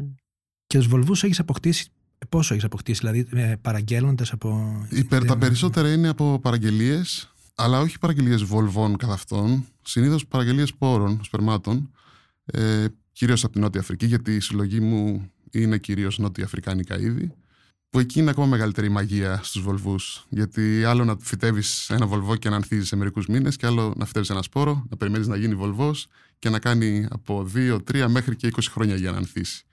Και 0.68 0.78
τους 0.78 0.88
βολβούς 0.88 1.24
έχεις 1.24 1.40
αποκτήσει 1.40 1.92
Πόσο 2.30 2.54
έχεις 2.54 2.66
αποκτήσει, 2.66 3.00
δηλαδή 3.00 3.58
παραγγέλλοντας 3.62 4.32
από. 4.32 4.82
Υπέρ, 4.90 5.26
τα 5.26 5.38
περισσότερα 5.38 5.92
είναι 5.92 6.08
από 6.08 6.40
παραγγελίες, 6.40 7.34
αλλά 7.56 7.80
όχι 7.80 8.00
παραγγελίες 8.00 8.44
βολβών 8.44 8.98
καθ' 8.98 9.12
αυτών. 9.12 9.66
Συνήθως 9.82 10.28
παραγγελίες 10.28 10.74
πόρων, 10.74 11.20
σπερμάτων. 11.24 11.92
Ε, 12.46 12.86
Κυρίως 13.14 13.44
από 13.44 13.54
την 13.54 13.62
Νότια 13.62 13.82
Αφρική, 13.82 14.06
γιατί 14.06 14.36
η 14.36 14.40
συλλογή 14.40 14.80
μου 14.80 15.32
είναι 15.52 15.78
κυρίως 15.78 16.18
νότια-αφρικάνικα 16.18 17.00
είδη 17.00 17.32
που 17.90 18.00
εκεί 18.00 18.20
είναι 18.20 18.30
ακόμα 18.30 18.48
μεγαλύτερη 18.48 18.90
μαγεία 18.90 19.40
στους 19.44 19.62
βολβούς 19.62 20.26
γιατί 20.30 20.84
άλλο 20.84 21.06
να 21.06 21.16
φυτεύεις 21.20 21.90
ένα 21.90 22.08
βολβό 22.08 22.36
και 22.36 22.50
να 22.50 22.56
ανθίζεις 22.56 22.88
σε 22.88 22.96
μερικούς 22.96 23.28
μήνες 23.28 23.56
και 23.56 23.66
άλλο 23.66 23.94
να 23.98 24.06
φυτεύεις 24.06 24.30
ένα 24.30 24.42
σπόρο, 24.42 24.86
να 24.90 24.98
περιμένεις 24.98 25.28
να 25.28 25.36
γίνει 25.36 25.56
βολβός 25.56 26.08
και 26.40 26.50
να 26.50 26.60
κάνει 26.60 27.08
από 27.10 27.48
2, 27.56 27.80
3 27.92 28.06
μέχρι 28.08 28.36
και 28.36 28.52
20 28.56 28.60
χρόνια 28.70 28.96
για 28.96 29.12
να 29.12 29.18
ανθίσει. 29.18 29.66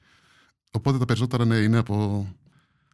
Οπότε 0.71 0.99
τα 0.99 1.05
περισσότερα 1.05 1.45
ναι, 1.45 1.57
είναι 1.57 1.77
από, 1.77 2.27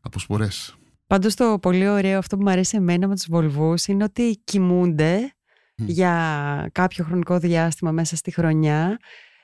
από 0.04 0.18
σπορές. 0.18 0.74
Πάντως 1.06 1.34
το 1.34 1.58
πολύ 1.62 1.88
ωραίο 1.88 2.18
αυτό 2.18 2.36
που 2.36 2.42
μου 2.42 2.50
αρέσει 2.50 2.76
εμένα 2.76 3.08
με 3.08 3.14
τους 3.14 3.26
βολβούς 3.28 3.86
είναι 3.86 4.04
ότι 4.04 4.40
κοιμούνται 4.44 5.34
για 5.76 6.68
κάποιο 6.72 7.04
χρονικό 7.04 7.38
διάστημα 7.38 7.92
μέσα 7.92 8.16
στη 8.16 8.30
χρονιά 8.30 8.98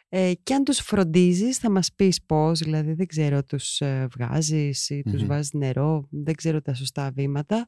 ε, 0.08 0.32
και 0.42 0.54
αν 0.54 0.64
τους 0.64 0.78
φροντίζεις 0.78 1.58
θα 1.58 1.70
μας 1.70 1.92
πεις 1.96 2.24
πώς, 2.26 2.58
δηλαδή 2.58 2.92
δεν 2.92 3.06
ξέρω 3.06 3.44
τους 3.44 3.80
ε, 3.80 4.08
βγάζεις 4.12 4.90
ή 4.90 5.02
τους 5.02 5.26
βάζεις 5.26 5.52
νερό, 5.52 6.06
δεν 6.10 6.34
ξέρω 6.34 6.60
τα 6.60 6.74
σωστά 6.74 7.10
βήματα. 7.14 7.66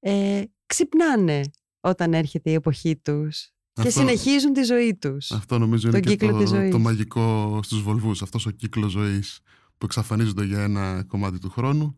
Ε, 0.00 0.42
ξυπνάνε 0.66 1.40
όταν 1.80 2.14
έρχεται 2.14 2.50
η 2.50 2.54
εποχή 2.54 2.96
τους 2.96 3.50
και 3.82 3.90
συνεχίζουν 3.90 4.52
τη 4.52 4.62
ζωή 4.62 4.96
τους. 4.96 5.30
Αυτό 5.30 5.58
νομίζω 5.58 5.88
είναι 5.88 6.00
και 6.00 6.16
το, 6.16 6.68
το 6.70 6.78
μαγικό 6.78 7.60
στους 7.62 7.82
βολβούς, 7.82 8.22
αυτός 8.22 8.46
ο 8.46 8.50
κύκλος 8.50 8.90
ζωής 8.90 9.40
που 9.78 9.84
εξαφανίζονται 9.84 10.44
για 10.44 10.62
ένα 10.62 11.04
κομμάτι 11.06 11.38
του 11.38 11.50
χρόνου 11.50 11.96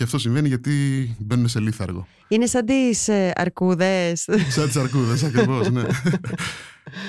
και 0.00 0.06
αυτό 0.06 0.18
συμβαίνει 0.18 0.48
γιατί 0.48 1.16
μπαίνουν 1.18 1.48
σε 1.48 1.60
λίθαργο. 1.60 2.06
Είναι 2.28 2.46
σαν 2.46 2.66
τις 2.66 3.08
ε, 3.08 3.32
αρκούδες. 3.34 4.28
Σαν 4.48 4.66
τις 4.66 4.76
αρκούδες, 4.76 5.22
ακριβώς, 5.22 5.70
ναι. 5.70 5.82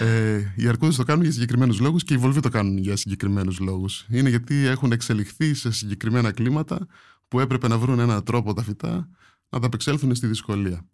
ε, 0.07 0.53
οι 0.55 0.67
αρκούδες 0.67 0.95
το 0.95 1.03
κάνουν 1.03 1.24
για 1.24 1.31
συγκεκριμένους 1.31 1.79
λόγους 1.79 2.03
και 2.03 2.13
οι 2.13 2.17
βολβοί 2.17 2.39
το 2.39 2.50
κάνουν 2.50 2.77
για 2.77 2.95
συγκεκριμένους 2.95 3.60
λόγους. 3.60 4.05
Είναι 4.10 4.29
γιατί 4.29 4.65
έχουν 4.65 4.91
εξελιχθεί 4.91 5.53
σε 5.53 5.71
συγκεκριμένα 5.71 6.31
κλίματα 6.31 6.88
που 7.27 7.39
έπρεπε 7.39 7.67
να 7.67 7.77
βρουν 7.77 8.00
έναν 8.00 8.24
τρόπο 8.24 8.53
τα 8.53 8.63
φυτά 8.63 9.10
να 9.50 9.60
τα 9.60 9.65
απεξέλθουν 9.65 10.15
στη 10.15 10.27
δυσκολία. 10.27 10.86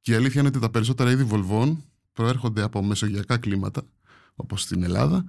Και 0.00 0.12
η 0.12 0.14
αλήθεια 0.14 0.40
είναι 0.40 0.48
ότι 0.48 0.58
τα 0.58 0.70
περισσότερα 0.70 1.10
είδη 1.10 1.24
βολβών 1.24 1.84
προέρχονται 2.12 2.62
από 2.62 2.82
μεσογειακά 2.82 3.36
κλίματα, 3.36 3.82
όπως 4.34 4.62
στην 4.62 4.82
Ελλάδα, 4.82 5.24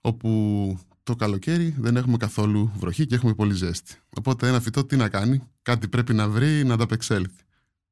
όπου 0.00 0.78
το 1.10 1.16
καλοκαίρι 1.16 1.74
δεν 1.78 1.96
έχουμε 1.96 2.16
καθόλου 2.16 2.72
βροχή 2.76 3.06
και 3.06 3.14
έχουμε 3.14 3.34
πολύ 3.34 3.54
ζέστη. 3.54 3.94
Οπότε 4.16 4.48
ένα 4.48 4.60
φυτό 4.60 4.84
τι 4.84 4.96
να 4.96 5.08
κάνει, 5.08 5.42
κάτι 5.62 5.88
πρέπει 5.88 6.14
να 6.14 6.28
βρει 6.28 6.64
να 6.64 6.74
ανταπεξέλθει. 6.74 7.42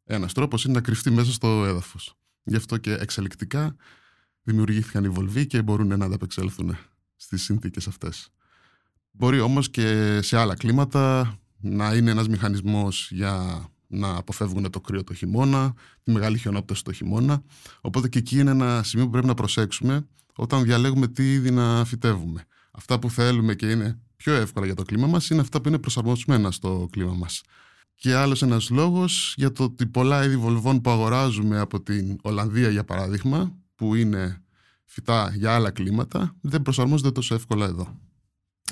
Ένας 0.05 0.33
τρόπος 0.33 0.65
είναι 0.65 0.75
να 0.75 0.81
κρυφτεί 0.81 1.11
μέσα 1.11 1.33
στο 1.33 1.65
έδαφος. 1.65 2.15
Γι' 2.43 2.57
αυτό 2.57 2.77
και 2.77 2.93
εξελικτικά 2.93 3.77
δημιουργήθηκαν 4.43 5.05
οι 5.05 5.09
βολβοί 5.09 5.47
και 5.47 5.63
μπορούν 5.63 5.99
να 5.99 6.05
ανταπεξέλθουν 6.05 6.77
στις 7.17 7.43
συνθήκες 7.43 7.87
αυτές. 7.87 8.29
Μπορεί 9.11 9.41
όμως 9.41 9.71
και 9.71 10.19
σε 10.23 10.39
άλλα 10.39 10.55
κλίματα 10.55 11.35
να 11.61 11.95
είναι 11.95 12.11
ένας 12.11 12.29
μηχανισμός 12.29 13.11
για 13.11 13.65
να 13.87 14.17
αποφεύγουν 14.17 14.71
το 14.71 14.81
κρύο 14.81 15.05
το 15.05 15.15
χειμώνα, 15.15 15.75
τη 16.03 16.13
μεγάλη 16.13 16.39
χιονόπτωση 16.39 16.85
το 16.85 16.93
χειμώνα. 16.93 17.43
Οπότε 17.81 18.09
και 18.09 18.19
εκεί 18.19 18.39
είναι 18.39 18.51
ένα 18.51 18.83
σημείο 18.83 19.05
που 19.05 19.11
πρέπει 19.11 19.27
να 19.27 19.35
προσέξουμε 19.35 20.07
όταν 20.35 20.65
διαλέγουμε 20.65 21.09
τι 21.09 21.33
είδη 21.33 21.51
να 21.51 21.85
φυτεύουμε 21.85 22.47
αυτά 22.79 22.99
που 22.99 23.11
θέλουμε 23.11 23.55
και 23.55 23.71
είναι 23.71 23.99
πιο 24.17 24.35
εύκολα 24.35 24.67
για 24.67 24.75
το 24.75 24.83
κλίμα 24.83 25.07
μας 25.07 25.31
είναι 25.31 25.41
αυτά 25.41 25.61
που 25.61 25.69
είναι 25.69 25.79
προσαρμοσμένα 25.79 26.51
στο 26.51 26.89
κλίμα 26.91 27.13
μας. 27.13 27.43
Και 27.95 28.15
άλλος 28.15 28.43
ένας 28.43 28.71
λόγος 28.71 29.35
για 29.37 29.53
το 29.53 29.65
ότι 29.65 29.87
πολλά 29.87 30.25
είδη 30.25 30.37
βολβών 30.37 30.81
που 30.81 30.91
αγοράζουμε 30.91 31.59
από 31.59 31.83
την 31.83 32.19
Ολλανδία 32.23 32.69
για 32.69 32.85
παράδειγμα, 32.85 33.55
που 33.75 33.95
είναι 33.95 34.43
φυτά 34.85 35.33
για 35.35 35.55
άλλα 35.55 35.71
κλίματα, 35.71 36.37
δεν 36.41 36.63
προσαρμόζονται 36.63 37.11
τόσο 37.11 37.35
εύκολα 37.35 37.67
εδώ. 37.67 37.99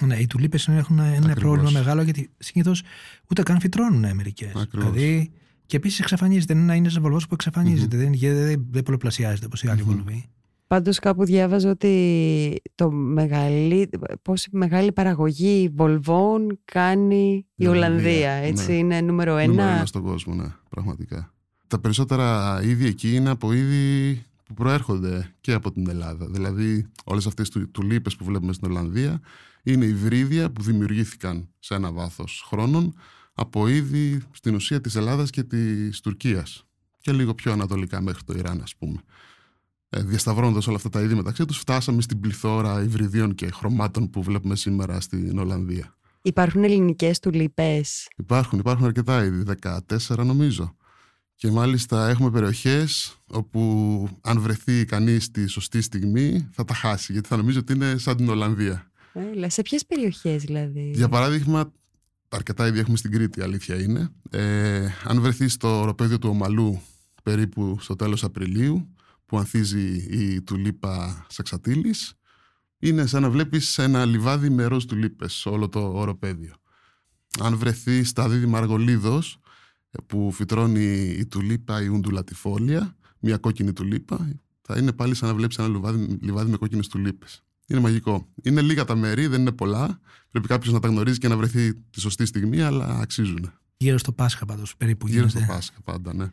Ναι, 0.01 0.17
οι 0.17 0.27
τουλίπες 0.27 0.69
έχουν 0.69 0.99
ένα 0.99 1.35
πρόβλημα 1.35 1.71
μεγάλο 1.71 2.03
γιατί 2.03 2.31
συνήθως 2.39 2.83
ούτε 3.31 3.43
καν 3.43 3.61
φυτρώνουν 3.61 4.15
μερικές. 4.15 4.67
Δηλαδή, 4.71 5.33
και 5.67 5.77
επίσης 5.77 6.01
εξαφανίζεται. 6.01 6.53
Είναι 6.53 6.75
ένα 6.75 7.01
βολβός 7.01 7.27
που 7.27 7.35
εξαφανίζεται. 7.35 7.97
Mm-hmm. 7.97 8.19
Δεν, 8.19 8.37
δεν, 8.47 8.67
δεν 8.71 8.83
πολλαπλασιάζεται 8.83 9.47
όπως 9.47 9.63
οι 9.63 9.69
άλλοι 9.69 9.81
mm-hmm. 9.83 9.95
βολβοί. 9.95 10.29
Πάντως 10.67 10.99
κάπου 10.99 11.25
διάβαζα 11.25 11.71
ότι 11.71 12.63
το 12.75 12.91
μεγαλύ... 12.91 13.89
πόση 14.23 14.49
μεγάλη 14.53 14.93
παραγωγή 14.93 15.73
βολβών 15.75 16.59
κάνει 16.65 17.47
η 17.55 17.67
Ολλανδία. 17.67 18.31
Έτσι 18.31 18.71
ναι. 18.71 18.79
είναι 18.79 19.01
νούμερο 19.01 19.37
ένα. 19.37 19.47
Νούμερο 19.47 19.69
ένα 19.69 19.87
στον 19.87 20.03
κόσμο, 20.03 20.35
ναι, 20.35 20.53
πραγματικά. 20.69 21.35
Τα 21.67 21.79
περισσότερα 21.79 22.61
είδη 22.63 22.87
εκεί 22.87 23.15
είναι 23.15 23.31
από 23.31 23.53
είδη 23.53 24.23
που 24.45 24.55
προέρχονται 24.55 25.35
και 25.41 25.53
από 25.53 25.73
την 25.73 25.89
Ελλάδα. 25.89 26.27
Δηλαδή 26.27 26.87
όλες 27.05 27.27
αυτές 27.27 27.49
του, 27.49 27.71
τουλίπες 27.71 28.17
που 28.17 28.25
βλέπουμε 28.25 28.53
στην 28.53 28.71
Ολλανδία 28.71 29.21
είναι 29.63 29.85
υβρίδια 29.85 30.51
που 30.51 30.63
δημιουργήθηκαν 30.63 31.49
σε 31.59 31.75
ένα 31.75 31.93
βάθος 31.93 32.45
χρόνων 32.49 32.95
από 33.35 33.69
είδη 33.69 34.23
στην 34.31 34.55
ουσία 34.55 34.81
της 34.81 34.95
Ελλάδας 34.95 35.31
και 35.31 35.43
της 35.43 36.01
Τουρκίας 36.01 36.67
και 36.99 37.13
λίγο 37.13 37.35
πιο 37.35 37.53
ανατολικά 37.53 38.01
μέχρι 38.01 38.23
το 38.25 38.35
Ιράν 38.39 38.61
ας 38.63 38.77
πούμε 38.77 38.97
ε, 38.97 39.36
διασταυρώνοντας 39.89 40.67
όλα 40.67 40.77
αυτά 40.77 40.89
τα 40.89 41.01
είδη 41.01 41.15
μεταξύ 41.15 41.45
τους, 41.45 41.59
φτάσαμε 41.59 42.03
στην 42.03 42.21
πληθώρα 42.21 42.83
υβριδίων 42.83 43.35
και 43.35 43.51
χρωμάτων 43.51 44.11
που 44.11 44.23
βλέπουμε 44.23 44.57
σήμερα 44.57 45.01
στην 45.01 45.39
Ολλανδία. 45.39 45.95
Υπάρχουν 46.23 46.65
ελληνικές 46.65 47.19
τουλίπες; 47.19 48.09
Υπάρχουν, 48.17 48.59
υπάρχουν 48.59 48.85
αρκετά 48.85 49.25
είδη, 49.25 49.43
14 49.63 50.25
νομίζω. 50.25 50.77
Και 51.35 51.51
μάλιστα 51.51 52.09
έχουμε 52.09 52.31
περιοχές 52.31 53.17
όπου 53.27 54.09
αν 54.21 54.41
βρεθεί 54.41 54.85
κανείς 54.85 55.31
τη 55.31 55.47
σωστή 55.47 55.81
στιγμή 55.81 56.49
θα 56.53 56.65
τα 56.65 56.75
χάσει, 56.75 57.13
γιατί 57.13 57.29
θα 57.29 57.37
νομίζει 57.37 57.59
ότι 57.59 57.73
είναι 57.73 57.99
σαν 57.99 58.17
την 58.17 58.29
Ολλανδία. 58.29 58.91
Έλα, 59.13 59.51
σε 59.51 59.63
ποιες 59.63 59.87
περιοχές 59.87 60.43
δηλαδή; 60.43 60.91
Για 60.95 61.09
παράδειγμα, 61.09 61.73
αρκετά 62.29 62.67
είδη 62.67 62.79
έχουμε 62.79 62.97
στην 62.97 63.11
Κρήτη, 63.11 63.43
αλήθεια 63.43 63.81
είναι. 63.83 64.09
Ε, 64.31 64.87
αν 65.05 65.21
βρεθεί 65.21 65.49
στο 65.49 65.81
οροπέδιο 65.81 66.19
του 66.19 66.29
Ομαλού 66.29 66.81
περίπου 67.23 67.77
στο 67.81 67.97
τέλος 67.97 68.25
Απριλίου 68.25 68.96
που 69.27 69.39
ανθίζει 69.39 69.97
η 69.97 70.43
τουλίπα 70.43 71.27
σαξατήλης 71.29 72.15
είναι 72.79 73.07
σαν 73.07 73.23
να 73.23 73.31
βλέπεις 73.31 73.79
ένα 73.79 74.05
λιβάδι 74.05 74.51
με 74.51 74.65
ροζ 74.65 74.85
τουλίπες 74.85 75.47
όλο 75.47 75.69
το 75.69 75.99
οροπέδιο. 75.99 76.55
Αν 77.41 77.57
βρεθεί 77.57 78.05
στα 78.05 78.29
δίδυμα 78.29 78.59
αργολίδος 78.59 79.39
που 80.07 80.33
φυτρώνει 80.33 81.15
η 81.19 81.27
τουλίπα 81.27 81.83
η 81.83 81.89
ουντουλατιφόλια, 81.89 82.97
μια 83.21 83.39
κόκκινη 83.39 83.73
τουλίπα, 83.73 84.41
θα 84.63 84.79
είναι 84.79 84.93
πάλι 84.93 85.15
σαν 85.15 85.29
να 85.29 85.35
βλέπεις 85.35 85.59
ένα 85.59 85.69
λιβάδι, 85.69 86.19
λιβάδι 86.21 86.51
με 86.51 86.57
κόκκινες 86.57 86.89
τουλίπες. 86.89 87.45
Είναι 87.67 87.81
μαγικό. 87.81 88.29
Είναι 88.43 88.61
λίγα 88.61 88.85
τα 88.85 88.95
μέρη, 88.95 89.27
δεν 89.27 89.41
είναι 89.41 89.53
πολλά. 89.53 90.01
Πρέπει 90.31 90.49
κάποιος 90.49 90.73
να 90.73 90.81
τα 90.81 90.89
γνωρίζει 90.89 91.19
και 91.19 91.29
να 91.29 91.37
βρεθεί 91.37 91.75
τη 91.75 92.01
σωστή 92.01 92.27
στιγμή, 92.27 92.63
αλλά 92.63 92.99
αξίζουν. 92.99 93.53
Γύρω 93.77 93.99
στο 93.99 94.13
Πάσχα 94.13 94.45
πάντως 94.45 94.77
περίπου. 94.77 95.07
Γύρω 95.07 95.29
στο 95.29 95.41
Πάσχα 95.47 95.81
πάντα, 95.85 96.15
ναι. 96.15 96.31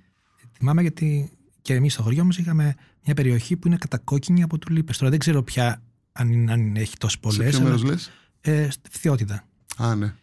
Θυμάμαι 0.51 0.81
γιατί 0.81 1.31
και 1.63 1.73
εμείς 1.73 1.93
στο 1.93 2.03
χωριό 2.03 2.23
μας 2.23 2.37
είχαμε 2.37 2.75
μια 3.05 3.13
περιοχή 3.13 3.57
που 3.57 3.67
είναι 3.67 3.77
κατακόκκινη 3.77 4.43
από 4.43 4.57
τουλίπες. 4.57 4.97
Τώρα 4.97 5.09
δεν 5.09 5.19
ξέρω 5.19 5.43
πια 5.43 5.81
αν, 6.11 6.49
αν 6.49 6.75
έχει 6.75 6.97
τόσο 6.97 7.19
πολλές. 7.19 7.37
Σε 7.37 7.49
ποιο 7.49 7.61
μέρος 7.61 7.83
λες; 7.83 8.11
Ε, 8.41 8.69
στη 8.69 8.89
Φθιότητα. 8.91 9.47
Α, 9.77 9.95
ναι. 9.95 10.13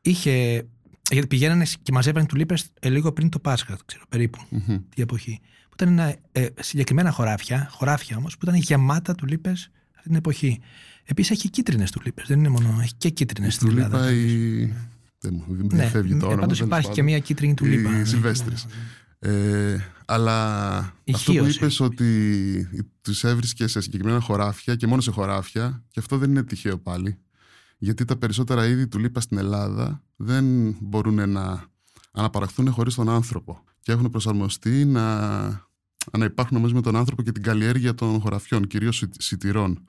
Είχε. 0.00 0.66
Γιατί 1.10 1.26
πηγαίνανε 1.26 1.66
και 1.82 1.92
μαζεύανε 1.92 2.26
τουλίπες 2.26 2.70
ε, 2.80 2.88
λίγο 2.88 3.12
πριν 3.12 3.28
το 3.28 3.38
Πάσχα, 3.38 3.78
ξέρω 3.84 4.04
περίπου. 4.08 4.38
Mm-hmm. 4.50 4.82
Τη 4.94 5.02
εποχή. 5.02 5.40
Που 5.68 5.74
ήταν 5.74 5.88
ένα, 5.88 6.16
ε, 6.32 6.46
συγκεκριμένα 6.60 7.10
χωράφια, 7.10 7.68
χωράφια 7.70 8.16
όμως, 8.16 8.38
που 8.38 8.48
ήταν 8.48 8.54
γεμάτα 8.60 9.14
τουλίπες 9.14 9.70
αυτή 9.94 10.08
την 10.08 10.16
εποχή. 10.16 10.60
Επίσης 11.04 11.30
έχει 11.30 11.50
κίτρινες 11.50 11.90
τουλίπες. 11.90 12.26
Δεν 12.26 12.38
είναι 12.38 12.48
μόνο. 12.48 12.78
Έχει 12.80 12.94
και 12.94 13.08
κίτρινες 13.08 13.54
στην 13.54 13.68
Ελλάδα. 13.68 14.10
Η... 14.12 14.72
Δεν 15.18 15.44
μου 15.46 15.66
ναι, 15.72 15.86
φεύγει 15.86 16.16
το 16.16 16.26
όνομα. 16.26 16.40
Πάντως 16.40 16.60
υπάρχει 16.60 16.90
και 16.90 17.02
μια 17.02 17.18
κίτρινη 17.18 17.54
τουλίπα. 17.54 17.90
Η 17.90 17.92
ναι, 17.92 18.04
Σιλβέστρη. 18.04 18.54
Ε, 19.18 19.76
αλλά 20.06 20.76
αυτό 21.14 21.32
που 21.32 21.46
είπες 21.46 21.80
ότι 21.80 22.90
τους 23.02 23.24
έβρισκε 23.24 23.66
σε 23.66 23.80
συγκεκριμένα 23.80 24.20
χωράφια 24.20 24.76
και 24.76 24.86
μόνο 24.86 25.00
σε 25.00 25.10
χωράφια, 25.10 25.84
και 25.90 26.00
αυτό 26.00 26.18
δεν 26.18 26.30
είναι 26.30 26.42
τυχαίο 26.42 26.78
πάλι. 26.78 27.18
Γιατί 27.78 28.04
τα 28.04 28.16
περισσότερα 28.16 28.66
είδη 28.66 28.88
του 28.88 28.98
λίπα 28.98 29.20
στην 29.20 29.38
Ελλάδα 29.38 30.02
δεν 30.16 30.76
μπορούν 30.80 31.30
να 31.30 31.64
αναπαραχθούν 32.10 32.72
χωρίς 32.72 32.94
τον 32.94 33.08
άνθρωπο. 33.08 33.64
Και 33.80 33.92
έχουν 33.92 34.10
προσαρμοστεί 34.10 34.84
να, 34.84 35.46
να 36.18 36.24
υπάρχουν 36.24 36.60
μαζί 36.60 36.74
με 36.74 36.80
τον 36.80 36.96
άνθρωπο 36.96 37.22
και 37.22 37.32
την 37.32 37.42
καλλιέργεια 37.42 37.94
των 37.94 38.20
χωραφιών, 38.20 38.66
κυρίως 38.66 39.04
σιτηρών. 39.18 39.84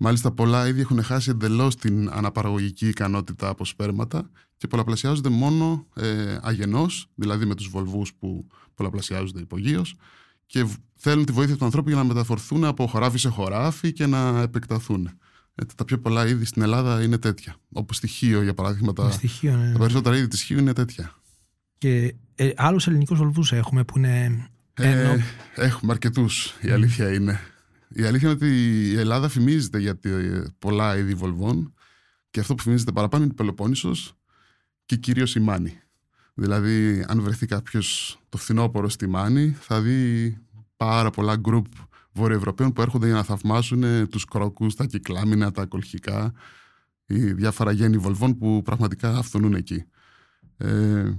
Μάλιστα, 0.00 0.32
πολλά 0.32 0.68
είδη 0.68 0.80
έχουν 0.80 1.02
χάσει 1.02 1.30
εντελώς 1.30 1.76
την 1.76 2.10
αναπαραγωγική 2.10 2.88
ικανότητα 2.88 3.48
από 3.48 3.64
σπέρματα 3.64 4.30
και 4.56 4.66
πολλαπλασιάζονται 4.66 5.28
μόνο 5.28 5.86
ε, 5.94 6.38
αγενώ, 6.42 6.86
δηλαδή 7.14 7.44
με 7.44 7.54
τους 7.54 7.68
βολβούς 7.68 8.14
που 8.14 8.46
πολλαπλασιάζονται 8.74 9.40
υπογείως 9.40 9.94
και 10.46 10.66
θέλουν 10.94 11.24
τη 11.24 11.32
βοήθεια 11.32 11.56
του 11.56 11.64
ανθρώπου 11.64 11.88
για 11.88 11.98
να 11.98 12.04
μεταφορθούν 12.04 12.64
από 12.64 12.86
χωράφι 12.86 13.18
σε 13.18 13.28
χωράφι 13.28 13.92
και 13.92 14.06
να 14.06 14.40
επεκταθούν. 14.40 15.10
Ε, 15.54 15.64
τα 15.76 15.84
πιο 15.84 15.98
πολλά 15.98 16.26
είδη 16.26 16.44
στην 16.44 16.62
Ελλάδα 16.62 17.02
είναι 17.02 17.18
τέτοια. 17.18 17.56
Όπω 17.72 17.92
στη 17.92 18.06
Χίο, 18.06 18.42
για 18.42 18.54
παράδειγμα. 18.54 18.92
Τα, 18.92 19.10
στοιχείο, 19.10 19.56
ναι. 19.56 19.72
τα 19.72 19.78
περισσότερα 19.78 20.16
είδη 20.16 20.28
της 20.28 20.42
Χίο 20.42 20.58
είναι 20.58 20.72
τέτοια. 20.72 21.14
Και 21.78 22.14
ε, 22.34 22.50
άλλους 22.56 22.86
ελληνικούς 22.86 23.18
βολβούς 23.18 23.52
έχουμε 23.52 23.84
που 23.84 23.98
είναι. 23.98 24.46
Ε, 24.74 25.16
έχουμε 25.54 25.92
αρκετούς, 25.92 26.54
η 26.60 26.70
αλήθεια 26.70 27.12
είναι. 27.12 27.40
Η 27.88 28.04
αλήθεια 28.04 28.28
είναι 28.28 28.36
ότι 28.36 28.90
η 28.90 28.98
Ελλάδα 28.98 29.28
φημίζεται 29.28 29.78
για 29.78 29.98
πολλά 30.58 30.96
είδη 30.96 31.14
βολβών 31.14 31.74
Και 32.30 32.40
αυτό 32.40 32.54
που 32.54 32.62
φημίζεται 32.62 32.92
παραπάνω 32.92 33.22
είναι 33.22 33.32
η 33.32 33.36
Πελοπόννησος 33.36 34.12
και 34.86 34.96
κυρίως 34.96 35.34
η 35.34 35.40
Μάνη. 35.40 35.80
Δηλαδή, 36.34 37.04
αν 37.08 37.20
βρεθεί 37.20 37.46
κάποιος 37.46 38.18
το 38.28 38.38
φθινόπωρο 38.38 38.88
στη 38.88 39.06
Μάνη, 39.06 39.56
θα 39.60 39.80
δει 39.80 40.38
πάρα 40.76 41.10
πολλά 41.10 41.36
γκρουπ 41.36 41.66
Βορειοευρωπαίων 42.12 42.72
που 42.72 42.82
έρχονται 42.82 43.06
για 43.06 43.14
να 43.14 43.22
θαυμάσουν 43.22 44.08
τους 44.08 44.24
κρόκους, 44.24 44.74
τα 44.74 44.86
κυκλάμινα, 44.86 45.50
τα 45.50 45.66
κολχικά, 45.66 46.32
οι 47.06 47.32
διάφορα 47.32 47.72
γέννη 47.72 47.98
βολβών 47.98 48.38
που 48.38 48.62
πραγματικά 48.62 49.16
αυθονούν 49.16 49.54
εκεί. 49.54 49.84
Ε, 50.56 51.10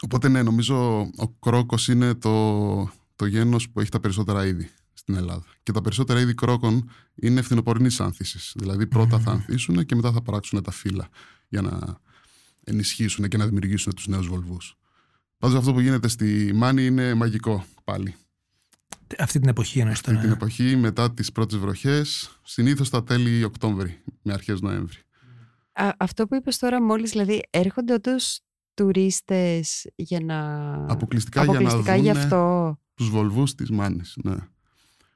οπότε 0.00 0.28
ναι, 0.28 0.42
νομίζω 0.42 1.00
ο 1.00 1.28
κρόκος 1.28 1.88
είναι 1.88 2.14
το, 2.14 2.90
το 3.16 3.26
γένος 3.26 3.70
που 3.70 3.80
έχει 3.80 3.90
τα 3.90 4.00
περισσότερα 4.00 4.46
είδη 4.46 4.70
στην 4.92 5.14
Ελλάδα. 5.14 5.44
Και 5.62 5.72
τα 5.72 5.80
περισσότερα 5.80 6.20
είδη 6.20 6.34
κρόκων 6.34 6.90
είναι 7.14 7.42
φθινοπορεινής 7.42 8.00
άνθησης. 8.00 8.52
Δηλαδή 8.56 8.86
πρώτα 8.86 9.18
θα 9.18 9.30
ανθίσουν 9.30 9.84
και 9.84 9.94
μετά 9.94 10.12
θα 10.12 10.22
παράξουν 10.22 10.62
τα 10.62 10.70
φύλλα 10.70 11.08
για 11.48 11.62
να 11.62 11.98
ενισχύσουν 12.64 13.28
και 13.28 13.36
να 13.36 13.46
δημιουργήσουν 13.46 13.94
τους 13.94 14.06
νέους 14.06 14.28
βολβούς. 14.28 14.76
Πάντως 15.38 15.56
αυτό 15.58 15.72
που 15.72 15.80
γίνεται 15.80 16.08
στη 16.08 16.52
Μάνη 16.54 16.86
είναι 16.86 17.14
μαγικό 17.14 17.64
πάλι. 17.84 18.14
Αυτή 19.18 19.38
την 19.38 19.48
εποχή 19.48 19.78
εννοείς 19.78 19.98
Αυτή 19.98 20.16
την 20.16 20.30
εποχή 20.30 20.76
μετά 20.76 21.12
τις 21.12 21.32
πρώτες 21.32 21.58
βροχές, 21.58 22.38
συνήθως 22.42 22.90
τα 22.90 23.04
τέλη 23.04 23.44
Οκτώβρη 23.44 24.02
με 24.22 24.32
αρχές 24.32 24.60
Νοέμβρη. 24.60 24.98
Α, 25.72 25.90
αυτό 25.96 26.26
που 26.26 26.34
είπες 26.34 26.58
τώρα 26.58 26.82
μόλις, 26.82 27.10
δηλαδή 27.10 27.42
έρχονται 27.50 27.92
όντως 27.92 28.40
τουρίστες 28.74 29.90
για 29.94 30.20
να... 30.20 30.74
Αποκλειστικά, 30.88 31.44
για 31.44 31.60
να 31.60 31.76
δουν 31.78 31.96
γι' 31.96 32.10
αυτό. 32.10 32.78
τους 32.94 33.08
βολβούς 33.10 33.54
της 33.54 33.70
Μάνης, 33.70 34.18
ναι. 34.24 34.36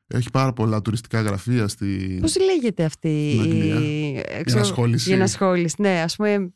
Έχει 0.06 0.30
πάρα 0.30 0.52
πολλά 0.52 0.82
τουριστικά 0.82 1.20
γραφεία 1.20 1.68
στη... 1.68 2.18
Πώς 2.20 2.36
λέγεται 2.40 2.84
αυτή 2.84 3.30
Στην 3.30 3.40
Αγγλία; 3.42 3.80
η... 3.80 4.12
Η 4.12 4.20
ξέρω- 4.22 4.44
ενασχόληση. 4.64 5.10
Η 5.10 5.12
ενασχόληση, 5.12 5.74
ναι, 5.78 6.00
ας 6.00 6.16
πούμε... 6.16 6.52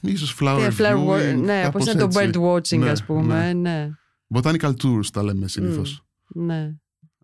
Ίσως 0.00 0.36
flower, 0.40 0.70
flower 0.78 0.94
viewing, 0.94 1.34
wa- 1.34 1.40
ναι, 1.44 1.60
κάπως 1.62 1.84
πώς 1.84 1.92
είναι 1.94 2.06
το 2.06 2.20
έτσι. 2.20 2.30
bird 2.34 2.42
watching, 2.52 2.78
Ναι, 2.78 2.90
ας 2.90 3.04
πούμε, 3.04 3.52
ναι. 3.52 3.70
ναι. 3.70 3.90
Botanical 4.34 4.72
tours 4.82 5.06
τα 5.12 5.22
λέμε 5.22 5.48
συνήθως. 5.48 6.04
ναι. 6.28 6.74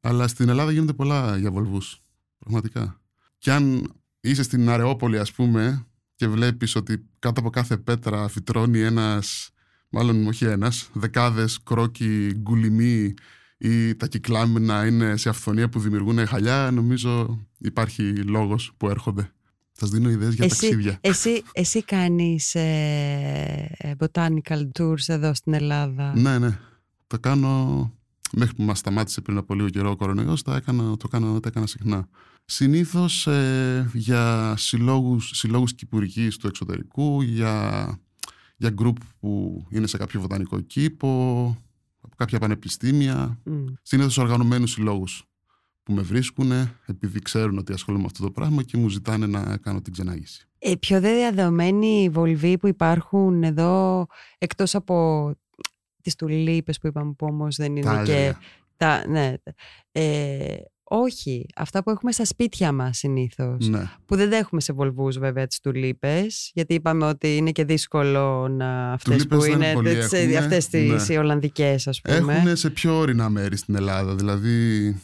Αλλά 0.03 0.29
στην 0.29 0.49
Ελλάδα 0.49 0.73
γίνονται 0.73 0.93
πολλά 0.93 1.37
για 1.37 1.50
βολβούς. 1.50 2.03
Πραγματικά. 2.39 3.00
Και 3.39 3.53
αν 3.53 3.93
είσαι 4.21 4.43
στην 4.43 4.69
Αρεόπολη, 4.69 5.19
ας 5.19 5.33
πούμε, 5.33 5.87
και 6.15 6.29
βλέπεις 6.29 6.75
ότι 6.75 7.07
κάτω 7.19 7.41
από 7.41 7.50
κάθε 7.50 7.77
πέτρα 7.77 8.29
φυτρώνει 8.29 8.81
ένας, 8.81 9.50
μάλλον 9.89 10.27
όχι 10.27 10.45
ένας, 10.45 10.89
δεκάδες 10.93 11.62
κρόκοι 11.62 12.33
γκουλιμοί 12.37 13.15
ή 13.62 13.95
τα 13.95 14.07
κυκλάμινα 14.07 14.87
είναι 14.87 15.17
σε 15.17 15.29
αυθονία 15.29 15.69
που 15.69 15.81
δημιουργούν 15.81 16.26
χαλιά, 16.26 16.71
νομίζω 16.71 17.40
υπάρχει 17.59 18.02
λόγος 18.17 18.73
που 18.76 18.88
έρχονται. 18.88 19.33
Σας 19.73 19.90
δίνω 19.90 20.11
ιδέες 20.11 20.35
για 20.35 20.45
Εσύ, 20.45 20.61
ταξίδια. 20.61 20.99
εσύ, 21.00 21.43
εσύ 21.52 21.83
κάνεις 21.85 22.55
ε, 22.55 23.75
ε, 23.76 23.93
botanical 23.99 24.69
tours 24.79 25.05
εδώ 25.07 25.35
στην 25.35 25.55
Ελλάδα. 25.55 26.12
Ναι, 26.17 26.38
ναι. 26.38 26.59
Το 27.07 27.19
κάνω 27.19 27.93
μέχρι 28.33 28.55
που 28.55 28.62
μας 28.62 28.79
σταμάτησε 28.79 29.21
πριν 29.21 29.37
από 29.37 29.55
λίγο 29.55 29.69
καιρό 29.69 29.90
ο 29.90 29.97
κορονοϊός, 29.97 30.43
το 30.43 30.52
έκανα, 30.52 30.97
το 30.97 31.09
κάνω, 31.09 31.40
το 31.40 31.49
έκανα 31.49 31.67
συχνά. 31.67 32.09
Συνήθως 32.45 33.26
ε, 33.26 33.90
για 33.93 34.55
συλλόγους, 34.57 35.31
συλλόγους 35.35 35.75
κυπουρικής 35.75 36.37
του 36.37 36.47
εξωτερικού, 36.47 37.23
για, 37.23 37.99
για 38.57 38.71
γκρουπ 38.71 38.97
που 39.21 39.62
είναι 39.71 39.87
σε 39.87 39.97
κάποιο 39.97 40.21
βοτανικό 40.21 40.61
κήπο, 40.61 41.57
από 42.00 42.14
κάποια 42.16 42.38
πανεπιστήμια, 42.38 43.38
Μμ. 43.45 43.64
συνήθως 43.83 44.19
οργανωμένους 44.19 44.71
συλλόγους 44.71 45.25
που 45.83 45.92
με 45.92 46.02
βρίσκουν 46.02 46.52
επειδή 46.87 47.21
ξέρουν 47.21 47.59
ότι 47.59 47.73
ασχολούμαι 47.73 48.02
με 48.02 48.09
αυτό 48.12 48.25
το 48.25 48.30
πράγμα 48.30 48.62
και 48.62 48.76
μου 48.76 48.88
ζητάνε 48.88 49.26
να 49.26 49.57
κάνω 49.57 49.80
την 49.80 49.92
ξενάγηση. 49.92 50.49
Ε, 50.59 50.75
πιο 50.75 51.00
δε 51.00 51.14
διαδεδομένοι 51.14 52.09
βολβοί 52.12 52.59
που 52.59 52.66
υπάρχουν 52.66 53.42
εδώ, 53.42 54.07
εκτός 54.38 54.75
από 54.75 55.30
τις 56.02 56.14
τουλίπες 56.14 56.78
που 56.78 56.87
είπαμε 56.87 57.12
που 57.12 57.26
όμως 57.30 57.57
δεν 57.57 57.76
είναι 57.76 57.84
Τα 57.84 58.02
και... 58.02 58.13
άγρια. 58.13 58.39
Τα, 58.76 59.06
ναι, 59.06 59.34
ε, 59.93 60.56
όχι, 60.93 61.47
αυτά 61.57 61.83
που 61.83 61.91
έχουμε 61.91 62.13
στα 62.13 62.25
σπίτια 62.25 62.73
μας 62.73 62.99
συνήθως. 62.99 63.69
Ναι. 63.69 63.91
Που 64.07 64.17
δεν 64.17 64.31
τα 64.31 64.37
έχουμε 64.37 64.61
σε 64.61 64.73
βολβούς 64.73 65.19
βέβαια 65.19 65.47
τις 65.47 65.61
τουλίπες, 65.61 66.50
γιατί 66.55 66.75
είπαμε 66.75 67.07
ότι 67.07 67.37
είναι 67.37 67.50
και 67.50 67.65
δύσκολο 67.65 68.49
να 68.49 68.93
αυτές 68.93 69.17
Τουλίπες 69.17 69.39
που 69.39 69.43
δεν 69.43 69.53
είναι 69.53 69.73
πολύ 69.73 69.95
τις, 69.95 70.13
έχουμε, 70.13 70.37
αυτές 70.37 70.69
τις 70.69 71.09
ναι. 71.09 71.15
οι 71.15 71.17
Ολλανδικές 71.17 71.87
ας 71.87 72.00
πούμε. 72.00 72.35
Έχουν 72.35 72.57
σε 72.57 72.71
πιο 72.71 72.99
ορεινά 72.99 73.29
μέρη 73.29 73.57
στην 73.57 73.75
Ελλάδα. 73.75 74.15
Δηλαδή, 74.15 74.97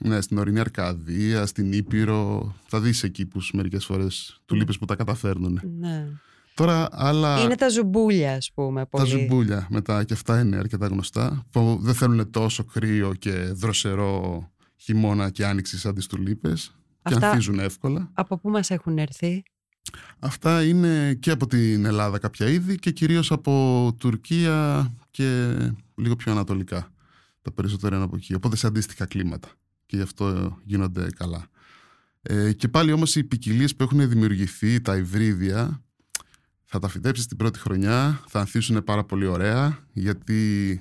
ναι, 0.00 0.20
στην 0.20 0.38
ορεινή 0.38 0.60
Αρκαδία, 0.60 1.46
στην 1.46 1.72
Ήπειρο. 1.72 2.54
Θα 2.66 2.80
δεις 2.80 3.02
εκεί 3.02 3.26
που 3.26 3.40
μερικές 3.52 3.84
φορές 3.84 4.40
τουλίπες 4.44 4.78
που 4.78 4.84
τα 4.84 4.96
καταφέρνουν. 4.96 5.60
Ναι. 5.78 6.06
Τώρα 6.54 6.88
άλλα. 6.90 7.42
Είναι 7.42 7.54
τα 7.54 7.68
ζουμπούλια 7.68 8.34
ας 8.34 8.50
πούμε. 8.54 8.80
τα 8.80 8.86
Πολύ. 8.86 9.08
ζουμπούλια 9.08 9.66
μετά 9.70 10.04
και 10.04 10.12
αυτά 10.12 10.40
είναι 10.40 10.56
αρκετά 10.56 10.86
γνωστά. 10.86 11.46
Που 11.50 11.78
δεν 11.82 11.94
θέλουν 11.94 12.30
τόσο 12.30 12.64
κρύο 12.64 13.14
και 13.18 13.30
δροσερό 13.30 14.48
χειμώνα 14.84 15.30
και 15.30 15.46
άνοιξη 15.46 15.78
σαν 15.78 15.94
τις 15.94 16.06
τουλίπες. 16.06 16.74
Και 17.02 17.14
Αυτά- 17.14 17.28
ανθίζουν 17.28 17.58
εύκολα. 17.58 18.10
Από 18.14 18.38
πού 18.38 18.50
μας 18.50 18.70
έχουν 18.70 18.98
έρθει; 18.98 19.42
Αυτά 20.18 20.64
είναι 20.64 21.14
και 21.14 21.30
από 21.30 21.46
την 21.46 21.84
Ελλάδα 21.84 22.18
κάποια 22.18 22.48
είδη 22.48 22.76
και 22.78 22.90
κυρίως 22.90 23.32
από 23.32 23.94
Τουρκία 23.98 24.90
και 25.10 25.56
λίγο 25.94 26.16
πιο 26.16 26.32
ανατολικά. 26.32 26.92
Τα 27.42 27.52
περισσότερα 27.52 27.96
είναι 27.96 28.04
από 28.04 28.16
εκεί. 28.16 28.34
Οπότε 28.34 28.56
σε 28.56 28.66
αντίστοιχα 28.66 29.06
κλίματα. 29.06 29.48
Και 29.86 29.96
γι' 29.96 30.02
αυτό 30.02 30.58
γίνονται 30.64 31.06
καλά. 31.16 31.46
Ε, 32.22 32.52
και 32.52 32.68
πάλι 32.68 32.92
όμως 32.92 33.16
οι 33.16 33.24
ποικιλίες 33.24 33.76
που 33.76 33.82
έχουν 33.82 34.08
δημιουργηθεί, 34.08 34.80
τα 34.80 34.96
υβρίδια, 34.96 35.82
θα 36.64 36.78
τα 36.78 36.88
φυτέψεις 36.88 37.26
την 37.26 37.36
πρώτη 37.36 37.58
χρονιά, 37.58 38.20
θα 38.28 38.40
ανθίσουν 38.40 38.84
πάρα 38.84 39.04
πολύ 39.04 39.26
ωραία, 39.26 39.78
γιατί 39.92 40.80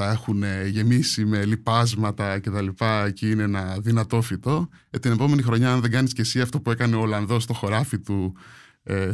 τα 0.00 0.10
έχουν 0.10 0.42
γεμίσει 0.66 1.24
με 1.24 1.44
λιπάσματα 1.44 2.38
και 2.38 2.50
τα 2.50 2.60
λοιπά, 2.60 3.04
εκεί 3.04 3.30
είναι 3.30 3.42
ένα 3.42 3.78
δυνατό 3.80 4.20
φυτό. 4.22 4.68
Ε, 4.90 4.98
την 4.98 5.12
επόμενη 5.12 5.42
χρονιά, 5.42 5.72
αν 5.72 5.80
δεν 5.80 5.90
κάνεις 5.90 6.12
και 6.12 6.20
εσύ 6.20 6.40
αυτό 6.40 6.60
που 6.60 6.70
έκανε 6.70 6.96
ο 6.96 7.00
Ολλανδός 7.00 7.42
στο 7.42 7.52
χωράφι 7.52 7.98
του 7.98 8.36
ε, 8.82 9.10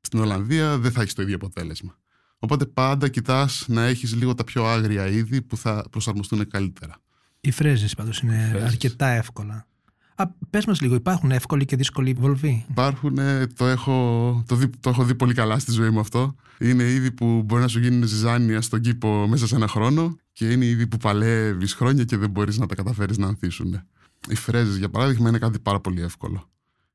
στην 0.00 0.20
Ολλανδία, 0.20 0.78
δεν 0.78 0.92
θα 0.92 1.00
έχεις 1.00 1.14
το 1.14 1.22
ίδιο 1.22 1.34
αποτέλεσμα. 1.34 1.98
Οπότε 2.38 2.66
πάντα 2.66 3.08
κοιτάς 3.08 3.64
να 3.68 3.84
έχεις 3.84 4.14
λίγο 4.14 4.34
τα 4.34 4.44
πιο 4.44 4.64
άγρια 4.64 5.06
είδη 5.06 5.42
που 5.42 5.56
θα 5.56 5.84
προσαρμοστούν 5.90 6.48
καλύτερα. 6.48 6.94
Οι 7.40 7.50
φρέζες 7.50 7.94
πάντως 7.94 8.20
είναι 8.20 8.48
φρέζες. 8.50 8.68
αρκετά 8.68 9.08
εύκολα. 9.08 9.66
Α, 10.14 10.26
πες 10.50 10.66
μας 10.66 10.80
λίγο, 10.80 10.94
υπάρχουν 10.94 11.30
εύκολοι 11.30 11.64
και 11.64 11.76
δύσκολοι 11.76 12.12
βολβοί; 12.12 12.64
Υπάρχουν, 12.70 13.18
ε, 13.18 13.46
το 13.46 13.66
έχω, 13.66 14.44
το, 14.46 14.56
δει, 14.56 14.68
το 14.80 14.90
έχω 14.90 15.04
δει 15.04 15.14
πολύ 15.14 15.34
καλά 15.34 15.58
στη 15.58 15.72
ζωή 15.72 15.90
μου 15.90 16.00
αυτό. 16.00 16.34
Είναι 16.58 16.82
είδη 16.82 17.10
που 17.10 17.42
μπορεί 17.44 17.62
να 17.62 17.68
σου 17.68 17.78
γίνουν 17.78 18.02
ζυζάνια 18.02 18.60
στον 18.60 18.80
κήπο 18.80 19.26
μέσα 19.28 19.46
σε 19.46 19.54
ένα 19.54 19.68
χρόνο 19.68 20.16
και 20.40 20.50
είναι 20.50 20.64
είδη 20.64 20.86
που 20.86 20.96
παλεύεις 20.96 21.74
χρόνια 21.74 22.04
και 22.04 22.16
δεν 22.16 22.30
μπορείς 22.30 22.58
να 22.58 22.66
τα 22.66 22.74
καταφέρεις 22.74 23.18
να 23.18 23.26
ανθίσουν. 23.26 23.80
Οι 24.28 24.34
φρέζες, 24.34 24.76
για 24.76 24.90
παράδειγμα, 24.90 25.28
είναι 25.28 25.38
κάτι 25.38 25.58
πάρα 25.58 25.80
πολύ 25.80 26.00
εύκολο. 26.00 26.50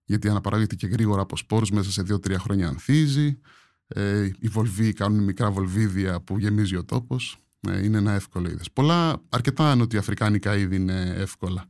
Γιατί 0.06 0.30
αναπαράγεται 0.30 0.76
και 0.76 0.88
γρήγορα 0.88 1.22
από 1.22 1.38
σπόρους 1.38 1.72
μέσα 1.72 1.92
σε 1.92 2.02
2-3 2.02 2.36
χρόνια 2.38 2.68
ανθίζει. 2.68 3.40
Ε, 3.88 4.30
οι 4.40 4.48
βολβοί 4.48 4.94
κάνουν 4.94 5.24
μικρά 5.24 5.52
βολβίδια 5.52 6.22
που 6.22 6.40
γεμίζει 6.40 6.76
ο 6.76 6.86
τόπος. 6.86 7.38
Ε, 7.60 7.84
είναι 7.84 7.98
ένα 7.98 8.12
εύκολο 8.12 8.50
είδος. 8.50 8.72
Πολλά, 8.72 9.22
αρκετά 9.30 9.76
νοτιοαφρικάνικα 9.76 10.58
είδη 10.58 10.76
είναι 10.76 11.14
εύκολα. 11.16 11.66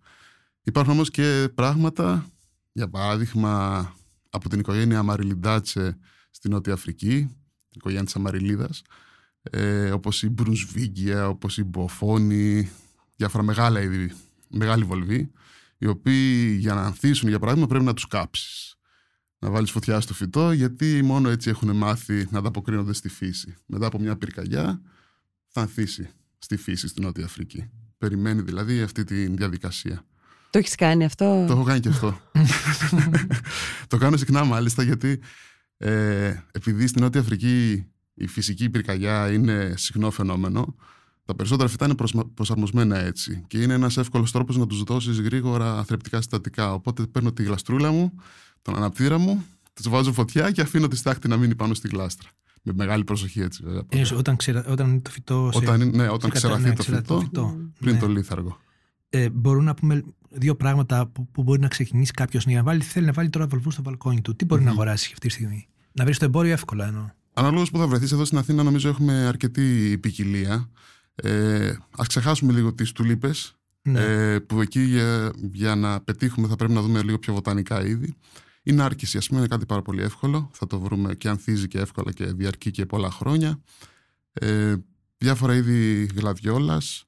Υπάρχουν 0.64 0.94
όμως 0.94 1.10
και 1.10 1.50
πράγματα, 1.56 2.26
για 2.72 2.90
παράδειγμα 2.90 3.94
από 4.30 4.50
την 4.50 4.60
οικογένεια 4.60 5.00
Αμαριλιντάτσε 5.00 5.98
στη 6.32 6.50
Νότια 6.50 6.74
Αφρική, 6.74 7.16
την 7.70 7.76
οικογένεια 7.76 8.06
της 8.06 8.16
Αμαριλίδας, 8.16 8.82
ε, 9.50 9.92
όπως 9.92 10.24
η 10.24 10.30
Μπρουσβίγκια, 10.30 11.28
όπως 11.28 11.58
η 11.58 11.64
Μποφόνη, 11.64 12.70
διάφορα 13.16 13.44
μεγάλα 13.44 13.82
είδη, 13.82 14.12
μεγάλη 14.50 14.84
βολβή, 14.84 15.32
οι 15.78 15.88
οποίοι 15.88 16.58
για 16.60 16.74
να 16.74 16.82
ανθίσουν, 16.82 17.30
για 17.30 17.40
παράδειγμα, 17.40 17.68
πρέπει 17.68 17.86
να 17.86 17.94
τους 17.94 18.08
κάψεις. 18.08 18.76
Να 19.40 19.50
βάλεις 19.50 19.72
φωτιά 19.72 20.00
στο 20.00 20.14
φυτό, 20.14 20.52
γιατί 20.52 21.02
μόνο 21.04 21.30
έτσι 21.30 21.50
έχουν 21.50 21.76
μάθει 21.76 22.28
να 22.30 22.40
ανταποκρίνονται 22.40 22.94
στη 22.94 23.10
φύση. 23.10 23.56
Μετά 23.66 23.86
από 23.86 24.00
μια 24.00 24.16
πυρκαγιά 24.18 24.82
θα 25.48 25.62
ανθίσει 25.62 26.10
στη 26.38 26.58
φύση 26.58 26.88
στη 26.88 27.02
Νότια 27.02 27.26
Αφρική. 27.26 27.70
Περιμένει 27.98 28.42
δηλαδή 28.42 28.82
αυτή 28.82 29.04
τη 29.04 29.28
διαδικασία. 29.28 30.06
Το 30.50 30.58
έχεις 30.58 30.76
κάνει 30.76 31.06
αυτό; 31.06 31.46
Το 31.48 31.54
έχω 31.54 31.64
κάνει 31.64 31.80
και 31.80 31.90
αυτό. 31.90 32.20
το 33.88 33.98
κάνω 33.98 34.18
συχνά 34.18 34.44
μάλιστα 34.44 34.84
γιατί 34.84 35.20
ε, 35.78 36.34
επειδή 36.52 36.88
στην 36.88 37.02
Νότια 37.02 37.22
Αφρική 37.22 37.86
η 38.16 38.28
φυσική 38.28 38.70
πυρκαγιά 38.70 39.32
είναι 39.32 39.74
συχνό 39.78 40.12
φαινόμενο, 40.12 40.76
τα 41.26 41.36
περισσότερα 41.36 41.70
φυτά 41.70 41.86
είναι 41.86 41.96
προσμα- 41.96 42.30
προσαρμοσμένα 42.34 42.98
έτσι 42.98 43.44
και 43.48 43.62
είναι 43.62 43.74
ένας 43.74 43.98
εύκολος 43.98 44.32
τρόπος 44.32 44.58
να 44.58 44.68
τους 44.68 44.84
δώσεις 44.84 45.20
γρήγορα 45.20 45.84
θρεπτικά 45.84 46.18
συστατικά. 46.18 46.74
Οπότε 46.74 47.04
παίρνω 47.06 47.32
τη 47.32 47.44
γλαστρούλα 47.44 47.92
μου, 47.92 48.14
τον 48.62 48.76
αναπτήρα 48.76 49.18
μου, 49.18 49.46
τους 49.74 49.90
βάζω 49.90 50.14
φωτιά 50.14 50.52
και 50.52 50.62
αφήνω 50.62 50.88
τη 50.88 50.96
στάχτη 50.96 51.28
να 51.28 51.38
μείνει 51.38 51.56
πάνω 51.56 51.74
στη 51.74 51.88
γλάστρα. 51.88 52.30
Με 52.68 52.74
μεγάλη 52.76 53.04
προσοχή 53.04 53.42
έτσι 53.42 53.64
βέβαια. 53.64 53.82
Είναι 53.92 54.08
όταν, 54.16 54.36
ξερα, 54.36 54.66
όταν 54.66 54.90
είναι 54.90 55.00
το 55.00 55.10
φυτό 55.10 55.50
σε, 55.54 55.58
Όταν, 55.58 55.82
είναι- 55.82 55.98
ναι, 56.04 56.08
όταν 56.10 56.20
σε 56.20 56.28
κατα- 56.28 56.38
ξεραθεί 56.38 56.64
ναι, 56.64 56.74
το 56.76 56.82
ξεραθεί 56.82 57.14
φυτό, 57.26 57.46
Μμμ. 57.46 57.68
πριν 57.80 57.94
Ναι. 57.94 58.00
το 58.00 58.08
λίθαργο. 58.08 58.58
ε, 59.10 59.30
μπορούν 59.30 59.64
να 59.64 59.74
πούμε 59.74 60.04
δύο 60.30 60.56
πράγματα 60.56 61.08
που, 61.08 61.28
που 61.32 61.44
μπορεί 61.44 61.60
να 61.60 61.68
ξεκινήσει 61.68 62.12
κάποιος 62.12 62.46
να 62.46 62.64
βάλει. 62.64 62.82
Θέλει 62.82 63.06
να 63.06 63.12
βάλει 63.12 63.30
τώρα 63.30 63.48
βολβούς 63.48 63.74
στο 63.74 63.82
μπαλκόνι 63.82 64.22
του. 64.22 64.36
Τι 64.36 64.46
μπορεί 64.46 64.64
να 64.64 64.72
αγοράσει 64.72 65.10
αυτή 65.14 65.28
τη 65.28 65.34
στιγμή; 65.34 65.68
Να 65.92 66.06
βρει 66.06 66.16
το 66.16 66.26
εμπόριο 66.26 66.52
εύκολα 66.52 66.86
εννοώ. 66.88 67.10
Αναλόγω 67.38 67.66
που 67.72 67.78
θα 67.78 67.88
βρεθείς 67.88 68.12
εδώ 68.12 68.26
στην 68.26 68.38
Αθήνα, 68.38 68.64
νομίζω 68.64 68.90
έχουμε 68.90 69.14
αρκετή 69.14 69.98
ποικιλία. 70.02 70.70
Ε, 71.16 71.68
Α 71.70 72.04
ξεχάσουμε 72.08 72.54
λίγο 72.54 72.74
τις 72.74 72.92
τουλίπες. 72.92 73.56
Ναι. 73.82 74.00
Ε, 74.02 74.40
που 74.40 74.62
εκεί 74.62 74.80
για, 74.80 75.32
για 75.52 75.76
να 75.76 76.02
πετύχουμε 76.02 76.48
θα 76.48 76.56
πρέπει 76.56 76.74
να 76.74 76.82
δούμε 76.82 77.02
λίγο 77.02 77.20
πιο 77.20 77.34
βοτανικά 77.34 77.86
είδη. 77.86 78.16
Η 78.64 78.72
νάρκηση, 78.72 79.18
ας 79.18 79.28
πούμε, 79.28 79.40
είναι 79.40 79.48
κάτι 79.48 79.66
πάρα 79.66 79.82
πολύ 79.82 80.02
εύκολο. 80.02 80.50
Θα 80.54 80.68
το 80.68 80.80
βρούμε 80.80 81.16
και 81.16 81.30
ανθίζει 81.30 81.68
και 81.68 81.80
εύκολα 81.80 82.12
και 82.12 82.26
διαρκεί 82.26 82.72
και 82.72 82.86
πολλά 82.86 83.12
χρόνια. 83.12 83.62
Ε, 84.34 84.76
διάφορα 85.18 85.56
είδη 85.56 86.10
γλαδιόλας 86.16 87.06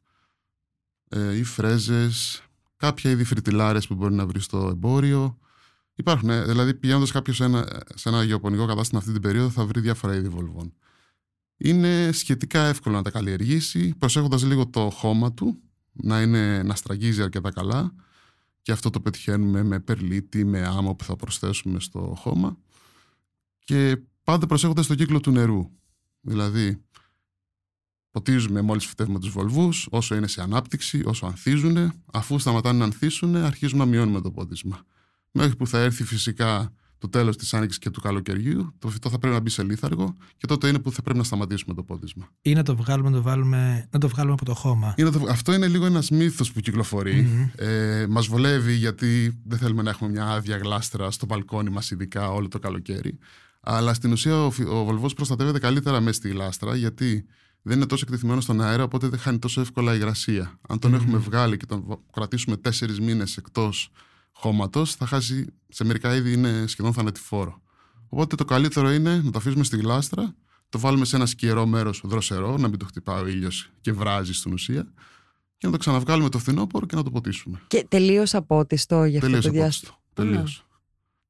ε, 1.10 1.36
ή 1.38 1.44
φρέζες, 1.44 2.44
κάποια 2.78 3.12
είδη 3.12 3.24
φρυτιλάρες 3.24 3.88
που 3.88 3.96
μπορεί 3.96 4.14
να 4.14 4.26
βρεις 4.26 4.44
στο 4.44 4.68
εμπόριο. 4.72 5.38
Υπάρχουν, 6.00 6.30
ε, 6.30 6.44
δηλαδή 6.44 6.74
πηγαίνοντας 6.74 7.12
κάποιος 7.12 7.36
σε 7.36 7.44
ένα, 7.44 7.84
σε 7.96 8.10
ένα 8.10 8.24
γεωπονικό 8.24 8.66
κατάστημα 8.66 9.00
αυτή 9.00 9.12
την 9.12 9.22
περίοδο 9.22 9.50
θα 9.50 9.66
βρει 9.66 9.80
διάφορα 9.80 10.16
είδη 10.16 10.30
βολβών. 10.30 10.74
Είναι 11.58 12.12
σχετικά 12.12 12.66
εύκολο 12.66 12.96
να 12.96 13.02
τα 13.02 13.12
καλλιεργήσει, 13.12 13.94
προσέχοντας 13.98 14.44
λίγο 14.44 14.68
το 14.68 14.90
χώμα 14.90 15.34
του, 15.34 15.62
να, 15.92 16.22
είναι, 16.22 16.64
να 16.64 16.76
στραγγίζει 16.76 17.22
αρκετά 17.22 17.52
καλά 17.52 17.94
και 18.62 18.72
αυτό 18.72 18.90
το 18.90 19.00
πετυχαίνουμε 19.00 19.64
με 19.64 19.80
περλίτη, 19.80 20.46
με 20.46 20.66
άμμο 20.68 20.96
που 20.96 21.04
θα 21.04 21.16
προσθέσουμε 21.16 21.80
στο 21.80 22.14
χώμα 22.18 22.58
και 23.60 23.98
πάντα 24.24 24.46
προσέχοντας 24.46 24.88
το 24.88 24.96
κύκλο 24.96 25.20
του 25.20 25.32
νερού. 25.32 25.72
Δηλαδή, 26.22 26.84
ποτίζουμε 28.12 28.62
μόλις 28.62 28.86
φυτεύουμε 28.86 29.20
τους 29.20 29.30
βολβούς, 29.30 29.88
όσο 29.92 30.16
είναι 30.16 30.28
σε 30.28 30.42
ανάπτυξη, 30.42 31.02
όσο 31.06 31.26
ανθίζουν, 31.26 31.94
αφού 32.14 32.40
σταματάνε 32.40 32.78
να 32.78 32.84
ανθίσουν, 32.86 33.36
αρχίζουμε 33.36 33.84
να 33.84 33.90
μειώνουμε 33.90 34.22
το 34.22 34.32
πότισμα. 34.32 34.86
Μέχρι 35.38 35.56
που 35.56 35.68
θα 35.68 35.80
έρθει 35.80 36.04
φυσικά 36.04 36.72
το 36.98 37.10
τέλος 37.10 37.38
της 37.38 37.54
άνοιξης 37.54 37.80
και 37.80 37.90
του 37.90 38.02
καλοκαιριού, 38.02 38.74
το 38.80 38.90
φυτό 38.90 39.10
θα 39.10 39.20
πρέπει 39.20 39.36
να 39.36 39.42
μπει 39.42 39.50
σε 39.50 39.64
λίθαργο 39.64 40.16
και 40.38 40.48
τότε 40.48 40.68
είναι 40.68 40.80
που 40.80 40.92
θα 40.92 41.02
πρέπει 41.02 41.18
να 41.18 41.24
σταματήσουμε 41.24 41.74
το 41.74 41.84
πότισμα. 41.84 42.30
Ή 42.42 42.54
να 42.54 42.64
το 42.64 42.76
βγάλουμε, 42.76 43.10
να 43.10 43.16
το, 43.16 43.22
βάλουμε, 43.22 43.88
να 43.92 44.00
το 44.00 44.08
βγάλουμε 44.08 44.34
από 44.34 44.46
το 44.46 44.54
χώμα. 44.54 44.94
Είναι 44.98 45.10
το, 45.10 45.26
αυτό 45.30 45.54
είναι 45.54 45.68
λίγο 45.68 45.86
ένας 45.86 46.10
μύθος 46.10 46.52
που 46.52 46.60
κυκλοφορεί. 46.60 47.28
Mm-hmm. 47.30 47.60
Ε, 47.64 48.06
μας 48.10 48.28
βολεύει 48.28 48.74
γιατί 48.74 49.40
δεν 49.46 49.58
θέλουμε 49.58 49.82
να 49.82 49.90
έχουμε 49.90 50.10
μια 50.10 50.26
άδεια 50.26 50.58
γλάστρα 50.58 51.12
στο 51.12 51.26
μπαλκόνι 51.26 51.70
μας, 51.70 51.92
ειδικά 51.92 52.32
όλο 52.32 52.48
το 52.48 52.60
καλοκαίρι. 52.60 53.18
Αλλά 53.60 53.94
στην 53.94 54.12
ουσία 54.12 54.44
ο, 54.44 54.52
ο 54.68 54.84
βολβό 54.84 55.14
προστατεύεται 55.14 55.60
καλύτερα 55.60 56.00
μέσα 56.00 56.14
στη 56.14 56.30
γλάστρα 56.30 56.76
γιατί 56.76 57.26
δεν 57.62 57.78
είναι 57.78 57.86
τόσο 57.86 58.04
εκτεθειμένος 58.08 58.44
στον 58.44 58.62
αέρα, 58.62 58.84
οπότε 58.84 59.08
δεν 59.08 59.20
χάνει 59.20 59.40
τόσο 59.40 59.62
εύκολα 59.62 59.96
υγρασία. 59.96 60.60
Αν 60.68 60.80
τον 60.80 60.92
mm-hmm. 60.92 60.96
έχουμε 60.96 61.18
βγάλει 61.18 61.58
και 61.58 61.66
τον 61.66 62.00
κρατήσουμε 62.14 62.58
τέσσερις 62.58 63.00
μήνες 63.00 63.38
εκτός 63.38 63.92
χώματος, 64.40 64.96
θα 64.96 65.06
χάσει 65.06 65.46
σε 65.70 65.84
μερικά 65.84 66.16
είδη 66.16 66.34
είναι 66.34 66.64
σχεδόν 66.68 66.94
θανατηφόρο. 66.94 67.62
Οπότε 68.10 68.36
το 68.36 68.46
καλύτερο 68.46 68.92
είναι 68.92 69.16
να 69.24 69.32
το 69.32 69.38
αφήσουμε 69.38 69.64
στη 69.64 69.78
γλάστρα, 69.78 70.36
το 70.70 70.80
βάλουμε 70.80 71.06
σε 71.06 71.16
ένα 71.16 71.26
σκιερό 71.26 71.66
μέρος 71.66 72.02
δροσερό, 72.04 72.58
να 72.58 72.68
μην 72.68 72.80
το 72.80 72.86
χτυπάει 72.86 73.22
ο 73.24 73.28
ήλιος 73.28 73.70
και 73.82 73.92
βράζει 73.92 74.34
στην 74.34 74.54
ουσία, 74.54 74.88
και 75.58 75.66
να 75.66 75.72
το 75.72 75.78
ξαναβγάλουμε 75.78 76.30
το 76.30 76.40
φθινόπωρο 76.40 76.86
και 76.86 76.96
να 76.96 77.04
το 77.04 77.12
ποτίσουμε. 77.12 77.62
Και 77.68 77.86
τελείως 77.90 78.34
απότιστο 78.34 79.06
για 79.06 79.20
αυτό 79.24 79.40
το 79.40 79.50
διάστημα. 79.50 80.00
Τελείως. 80.14 80.62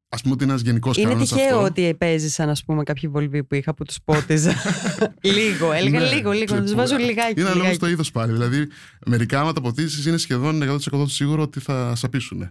Α 0.10 0.18
πούμε 0.18 0.34
ότι 0.34 0.44
είναι 0.44 0.52
ένας 0.52 0.64
γενικός 0.64 0.98
Είναι 0.98 1.06
κανόνας. 1.08 1.30
τυχαίο 1.30 1.46
αυτό. 1.56 1.64
ότι 1.64 1.96
παίζησαν, 1.98 2.50
ας 2.50 2.64
πούμε, 2.64 2.84
κάποιοι 2.84 3.10
βολβοί 3.10 3.44
που 3.44 3.56
είχα 3.56 3.74
που 3.74 3.84
τους 3.84 3.98
πότιζα. 4.06 4.54
λίγο, 5.22 5.72
έλεγα 5.72 6.00
Ναι, 6.00 6.14
λίγο, 6.14 6.32
λίγο, 6.32 6.56
να 6.56 6.62
τους 6.62 6.72
που- 6.72 6.78
βάζω 6.78 6.96
λιγάκι. 6.98 7.32
Είναι 7.32 7.42
ανάλογα 7.42 7.56
λιγάκι. 7.56 7.76
στο 7.76 7.88
είδος 7.88 8.12
πάλι. 8.12 8.32
Δηλαδή, 8.32 8.68
μερικά 9.06 9.40
άμα 9.42 9.54
τα 9.54 9.62
ποτίσει 9.62 10.10
είναι 10.10 10.18
σχεδόν 10.18 10.62
100% 10.62 11.06
σίγουρο 11.08 11.42
ότι 11.42 11.60
θα 11.60 11.96
σαπίσουν. 11.96 12.50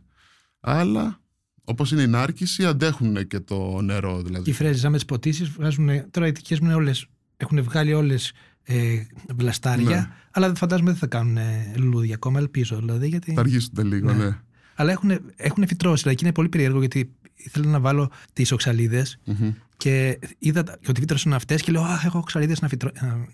Αλλά, 0.68 1.20
όπως 1.64 1.90
είναι 1.92 2.02
η 2.02 2.06
νάρκηση, 2.06 2.64
αντέχουν 2.64 3.26
και 3.26 3.40
το 3.40 3.80
νερό. 3.80 4.12
Και 4.14 4.20
οι 4.20 4.22
Δηλαδή. 4.24 4.52
φρέζες, 4.52 4.84
άμα 4.84 4.94
τις 4.94 5.04
ποτίσεις, 5.04 5.48
βγάζουν. 5.48 6.10
Τώρα 6.10 6.26
οι 6.26 6.30
δικέ 6.30 6.56
μου 6.60 6.64
είναι 6.66 6.74
όλες. 6.74 7.06
Έχουν 7.36 7.62
βγάλει 7.62 7.92
όλες 7.94 8.32
ε, 8.62 9.00
βλαστάρια, 9.36 9.88
Ναι. 9.96 10.08
αλλά 10.30 10.54
φαντάζομαι 10.54 10.90
δεν 10.90 10.98
θα 10.98 11.06
κάνουν 11.06 11.36
ε, 11.36 11.72
λουλούδια 11.76 12.14
ακόμα, 12.14 12.38
ελπίζω 12.38 12.76
δηλαδή. 12.76 13.08
Γιατί... 13.08 13.32
Θα 13.32 13.40
αργήσουν 13.40 13.72
λίγο, 13.86 14.12
Ναι. 14.12 14.24
ναι. 14.24 14.38
Αλλά 14.74 14.92
έχουν, 14.92 15.10
έχουν 15.36 15.66
φυτρώσει, 15.66 16.02
δηλαδή 16.02 16.18
και 16.18 16.24
είναι 16.24 16.34
πολύ 16.34 16.48
περίεργο 16.48 16.78
γιατί 16.78 17.12
ήθελα 17.34 17.66
να 17.66 17.80
βάλω 17.80 18.10
τις 18.32 18.52
οξαλίδες 18.52 19.18
Μμμ. 19.24 19.50
και 19.76 20.18
είδα 20.38 20.62
τα- 20.62 20.78
ότι 20.88 21.00
φύτρωσαν 21.00 21.32
αυτές 21.34 21.62
και 21.62 21.72
λέω 21.72 21.82
Αχ, 21.82 22.04
έχω 22.04 22.18
οξαλίδες 22.18 22.60
να 22.60 22.68
φυτρώ. 22.68 22.90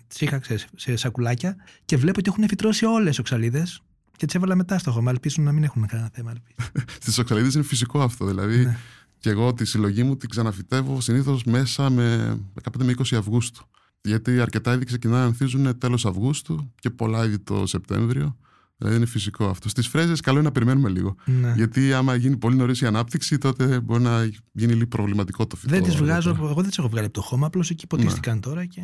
Τις 0.07 0.21
είχα 0.21 0.37
ξέρεις, 0.39 0.65
σε 0.75 0.95
σακουλάκια 0.95 1.55
και 1.85 1.97
βλέπω 1.97 2.19
ότι 2.19 2.29
έχουν 2.33 2.47
φυτρώσει 2.47 2.85
όλες 2.85 3.17
οι 3.17 3.19
οξαλίδες 3.19 3.81
και 4.17 4.25
τις 4.25 4.35
έβαλα 4.35 4.55
μετά 4.55 4.77
στο 4.77 4.91
χώμα. 4.91 5.11
Ελπίζω 5.11 5.35
να 5.43 5.51
μην 5.51 5.63
έχουν 5.63 5.87
κανένα 5.87 6.09
θέμα. 6.13 6.31
ελπίζω. 6.31 6.69
Στις 7.01 7.17
οξαλίδες 7.17 7.53
είναι 7.53 7.63
φυσικό 7.63 8.01
αυτό. 8.01 8.25
Δηλαδή, 8.25 8.57
Ναι. 8.65 8.77
και 9.19 9.29
εγώ 9.29 9.53
τη 9.53 9.65
συλλογή 9.65 10.03
μου 10.03 10.17
την 10.17 10.29
ξαναφυτεύω 10.29 11.01
συνήθως 11.01 11.43
μέσα 11.43 11.89
με 11.89 12.37
15 12.63 12.83
με 12.83 12.93
20 12.97 13.15
Αυγούστου. 13.17 13.65
Γιατί 14.01 14.39
αρκετά 14.39 14.73
είδη 14.73 14.85
ξεκινάνε 14.85 15.19
να 15.19 15.25
ανθίζουν 15.25 15.77
τέλος 15.77 16.05
Αυγούστου 16.05 16.71
και 16.79 16.89
πολλά 16.89 17.25
είδη 17.25 17.39
το 17.39 17.65
Σεπτέμβριο. 17.65 18.37
Δηλαδή 18.77 18.97
είναι 18.97 19.05
φυσικό 19.05 19.45
αυτό. 19.49 19.69
Στις 19.69 19.87
φρέζες, 19.87 20.19
καλό 20.19 20.37
είναι 20.37 20.47
να 20.47 20.51
περιμένουμε 20.53 20.89
λίγο. 20.89 21.15
Ναι. 21.25 21.53
Γιατί 21.55 21.93
άμα 21.93 22.15
γίνει 22.15 22.37
πολύ 22.37 22.55
νωρίς 22.55 22.81
η 22.81 22.85
ανάπτυξη, 22.85 23.37
τότε 23.37 23.79
μπορεί 23.79 24.01
να 24.01 24.29
γίνει 24.51 24.73
λίγο 24.73 24.87
προβληματικό 24.87 25.47
το 25.47 25.55
φυτό. 25.55 25.73
Δεν 25.73 25.83
τις 25.83 25.95
βγάζω, 25.95 26.29
αργότερα. 26.29 26.51
εγώ 26.51 26.59
δεν 26.61 26.69
τις 26.69 26.77
έχω 26.77 26.89
βγάλει 26.89 27.05
από 27.05 27.13
το 27.13 27.21
χώμα, 27.21 27.45
απλώς 27.47 27.69
εκεί 27.69 27.87
ποτίστηκαν 27.87 28.39
τώρα 28.39 28.65
και 28.65 28.81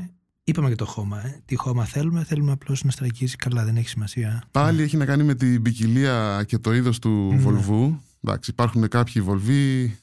είπαμε 0.49 0.67
για 0.67 0.75
το 0.75 0.85
χώμα. 0.85 1.25
Ε. 1.25 1.41
Τι 1.45 1.55
χώμα 1.55 1.85
θέλουμε, 1.85 2.23
θέλουμε 2.23 2.51
απλώς 2.51 2.83
να 2.83 2.91
στραγγίζει 2.91 3.35
καλά, 3.35 3.65
δεν 3.65 3.77
έχει 3.77 3.89
σημασία. 3.89 4.43
Πάλι 4.51 4.81
έχει 4.81 4.97
να 4.97 5.05
κάνει 5.05 5.23
με 5.23 5.35
την 5.35 5.61
ποικιλία 5.61 6.43
και 6.47 6.57
το 6.57 6.73
είδος 6.73 6.99
του 6.99 7.09
Ναι. 7.09 7.37
βολβού. 7.37 8.01
Εντάξει, 8.23 8.51
υπάρχουν 8.51 8.87
κάποιοι 8.87 9.21
βολβοί 9.21 9.97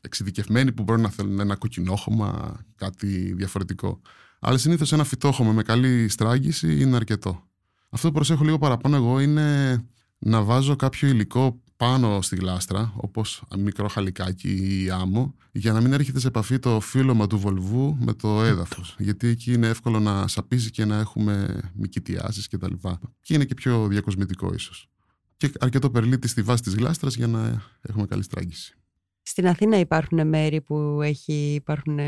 εξειδικευμένοι 0.00 0.72
που 0.72 0.82
μπορεί 0.82 1.00
να 1.00 1.10
θέλουν 1.10 1.40
ένα 1.40 1.56
κοκκινόχωμα, 1.56 2.58
κάτι 2.76 3.32
διαφορετικό. 3.36 4.00
Αλλά 4.40 4.58
συνήθως 4.58 4.92
ένα 4.92 5.04
φυτόχωμα 5.04 5.52
με 5.52 5.62
καλή 5.62 6.08
στράγγιση 6.08 6.80
είναι 6.80 6.96
αρκετό. 6.96 7.42
Αυτό 7.90 8.08
που 8.08 8.14
προσέχω 8.14 8.44
λίγο 8.44 8.58
παραπάνω 8.58 8.96
εγώ 8.96 9.20
είναι 9.20 9.78
να 10.18 10.42
βάζω 10.42 10.76
κάποιο 10.76 11.08
υλικό 11.08 11.60
πάνω 11.78 12.22
στη 12.22 12.36
γλάστρα, 12.36 12.92
όπως 12.96 13.42
μικρό 13.58 13.88
χαλικάκι 13.88 14.82
ή 14.84 14.90
άμμο, 14.90 15.34
για 15.52 15.72
να 15.72 15.80
μην 15.80 15.92
έρχεται 15.92 16.20
σε 16.20 16.26
επαφή 16.26 16.58
το 16.58 16.80
φύλλωμα 16.80 17.26
του 17.26 17.38
βολβού 17.38 17.96
με 18.00 18.12
το 18.12 18.42
έδαφος. 18.42 18.96
Γιατί 18.98 19.28
εκεί 19.28 19.52
είναι 19.52 19.66
εύκολο 19.66 20.00
να 20.00 20.28
σαπίζει 20.28 20.70
και 20.70 20.84
να 20.84 20.98
έχουμε 20.98 21.60
μικητιάσεις 21.74 22.48
κτλ. 22.48 22.72
Και 23.20 23.34
είναι 23.34 23.44
και 23.44 23.54
πιο 23.54 23.86
διακοσμητικό 23.86 24.52
ίσως. 24.54 24.88
Και 25.36 25.50
αρκετό 25.58 25.90
περλίτη 25.90 26.28
στη 26.28 26.42
βάση 26.42 26.62
της 26.62 26.74
γλάστρας 26.74 27.14
για 27.14 27.26
να 27.26 27.62
έχουμε 27.80 28.06
καλή 28.06 28.22
στράγγιση. 28.22 28.76
Στην 29.22 29.46
Αθήνα 29.46 29.78
υπάρχουν 29.78 30.28
μέρη 30.28 30.60
που 30.60 31.00
έχει, 31.02 31.54
υπάρχουν. 31.54 31.98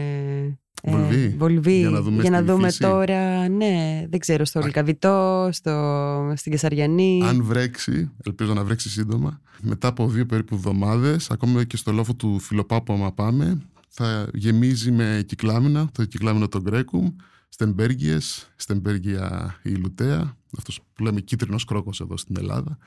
Ε, 0.82 0.90
Βολβοί. 0.90 1.34
βολβοί. 1.38 1.78
Για 1.78 1.90
να 1.90 2.02
δούμε 2.02 2.22
Για 2.22 2.30
να 2.30 2.36
στη 2.36 2.46
δούμε 2.46 2.66
φύση. 2.66 2.80
τώρα, 2.80 3.48
ναι, 3.48 4.06
δεν 4.10 4.18
ξέρω, 4.18 4.44
στο 4.44 4.58
Α. 4.58 4.66
Λικαβιτό, 4.66 5.48
στο, 5.52 6.32
στην 6.36 6.52
Κεσαριανή. 6.52 7.22
Αν 7.24 7.42
βρέξει, 7.44 8.10
ελπίζω 8.24 8.54
να 8.54 8.64
βρέξει 8.64 8.88
σύντομα, 8.90 9.40
μετά 9.60 9.88
από 9.88 10.08
δύο 10.08 10.26
περίπου 10.26 10.54
εβδομάδες, 10.54 11.30
ακόμα 11.30 11.64
και 11.64 11.76
στο 11.76 11.92
λόφο 11.92 12.14
του 12.14 12.38
Φιλοπάπου, 12.38 12.92
άμα 12.92 13.12
πάμε, 13.12 13.62
θα 13.88 14.28
γεμίζει 14.34 14.90
με 14.90 15.24
κυκλάμινα, 15.26 15.88
το 15.92 16.04
κυκλάμινο 16.04 16.48
των 16.48 16.62
Γκρέκουμ, 16.62 17.08
στεμπέργιες, 17.48 18.52
στεμπέργια 18.56 19.56
η 19.62 19.70
Λουτέα, 19.70 20.36
αυτός 20.58 20.80
που 20.94 21.02
λέμε 21.02 21.20
κίτρινος 21.20 21.64
κρόκος 21.64 22.00
εδώ 22.00 22.16
στην 22.16 22.36
Ελλάδα. 22.38 22.78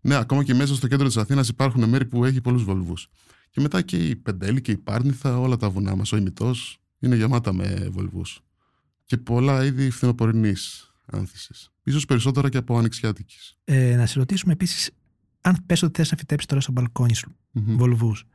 Ναι, 0.00 0.14
ακόμα 0.16 0.44
και 0.44 0.54
μέσα 0.54 0.74
στο 0.74 0.88
κέντρο 0.88 1.06
της 1.06 1.16
Αθήνας 1.16 1.48
υπάρχουν 1.48 1.88
μέρη 1.88 2.04
που 2.04 2.24
έχει 2.24 2.40
πολλούς 2.40 2.64
βολβούς. 2.64 3.08
Και 3.50 3.60
μετά 3.60 3.82
και 3.82 3.96
η 3.96 4.16
Πεντέλη 4.16 4.60
και 4.60 4.72
η 4.72 4.76
Πάρνηθα, 4.76 5.38
όλα 5.38 5.56
τα 5.56 5.70
βουνά 5.70 5.96
μας, 5.96 6.12
ο 6.12 6.16
ημιτό, 6.16 6.54
είναι 7.02 7.16
γεμάτα 7.16 7.52
με 7.52 7.88
βολβούς. 7.90 8.40
Και 9.04 9.16
πολλά 9.16 9.64
είδη 9.64 9.90
φθινοπορεινής 9.90 10.92
άνθησης. 11.06 11.70
σω 11.90 12.00
περισσότερα 12.08 12.48
και 12.48 12.56
από 12.56 12.78
ανοιξιάτικης. 12.78 13.56
Ε, 13.64 13.96
να 13.96 14.06
σε 14.06 14.18
ρωτήσουμε 14.18 14.52
επίσης, 14.52 14.90
αν 15.40 15.56
πες 15.66 15.82
ότι 15.82 15.92
θες 15.96 16.10
να 16.10 16.16
φυτέψεις 16.16 16.48
τώρα 16.48 16.60
στο 16.60 16.72
μπαλκόνι 16.72 17.14
σου 17.14 17.36
Μμμ. 17.50 17.76
βολβούς, 17.76 18.26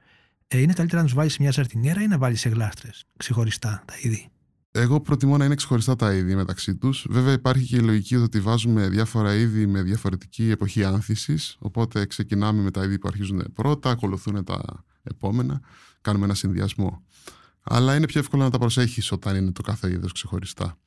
ε, 0.47 0.57
είναι 0.59 0.73
καλύτερα 0.73 1.01
να 1.01 1.07
τους 1.07 1.15
βάλεις 1.15 1.33
σε 1.33 1.41
μια 1.41 1.51
ζαρτινιέρα 1.51 2.01
ή 2.01 2.07
να 2.07 2.17
βάλεις 2.17 2.39
σε 2.39 2.49
γλάστρες 2.49 3.05
ξεχωριστά 3.17 3.83
τα 3.85 3.93
είδη; 4.01 4.29
Εγώ 4.71 5.01
προτιμώ 5.01 5.37
να 5.37 5.45
είναι 5.45 5.55
ξεχωριστά 5.55 5.95
τα 5.95 6.13
είδη 6.13 6.35
μεταξύ 6.35 6.75
τους. 6.75 7.05
Βέβαια, 7.09 7.33
υπάρχει 7.33 7.65
και 7.65 7.75
η 7.75 7.79
λογική 7.79 8.15
ότι 8.15 8.39
βάζουμε 8.39 8.89
διάφορα 8.89 9.35
είδη 9.35 9.65
με 9.67 9.81
διαφορετική 9.81 10.49
εποχή 10.49 10.83
άνθησης. 10.83 11.55
Οπότε 11.59 12.05
ξεκινάμε 12.05 12.61
με 12.61 12.71
τα 12.71 12.83
είδη 12.83 12.99
που 12.99 13.07
αρχίζουν 13.07 13.43
πρώτα, 13.53 13.89
ακολουθούν 13.89 14.43
τα 14.43 14.85
επόμενα, 15.03 15.61
κάνουμε 16.01 16.25
ένα 16.25 16.33
συνδυασμό. 16.33 17.03
Αλλά 17.69 17.95
είναι 17.95 18.05
πιο 18.05 18.19
εύκολο 18.19 18.43
να 18.43 18.49
τα 18.49 18.57
προσέχεις 18.57 19.11
όταν 19.11 19.35
είναι 19.35 19.51
το 19.51 19.61
κάθε 19.61 19.89
είδος 19.91 20.11
ξεχωριστά. 20.11 20.77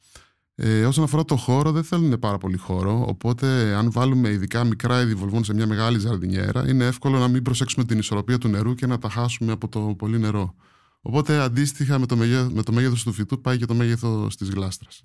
Ε, 0.54 0.86
όσον 0.86 1.04
αφορά 1.04 1.24
το 1.24 1.36
χώρο, 1.36 1.72
δεν 1.72 1.84
θέλουν 1.84 2.18
πάρα 2.18 2.38
πολύ 2.38 2.56
χώρο. 2.56 3.04
Οπότε, 3.08 3.74
αν 3.74 3.90
βάλουμε 3.90 4.28
ειδικά 4.28 4.64
μικρά 4.64 5.00
είδη 5.00 5.14
βολβών 5.14 5.44
σε 5.44 5.54
μια 5.54 5.66
μεγάλη 5.66 5.98
ζαρδινιέρα, 5.98 6.68
είναι 6.68 6.86
εύκολο 6.86 7.18
να 7.18 7.28
μην 7.28 7.42
προσέξουμε 7.42 7.84
την 7.84 7.98
ισορροπία 7.98 8.38
του 8.38 8.48
νερού 8.48 8.74
και 8.74 8.86
να 8.86 8.98
τα 8.98 9.10
χάσουμε 9.10 9.52
από 9.52 9.68
το 9.68 9.80
πολύ 9.80 10.18
νερό. 10.18 10.54
Οπότε, 11.00 11.38
αντίστοιχα 11.38 11.98
με 11.98 12.06
το, 12.06 12.16
μεγέ, 12.16 12.48
με 12.52 12.62
το 12.62 12.72
μέγεθος 12.72 13.02
του 13.02 13.12
φυτού, 13.12 13.40
πάει 13.40 13.58
και 13.58 13.66
το 13.66 13.74
μέγεθος 13.74 14.36
της 14.36 14.48
γλάστρας. 14.48 15.02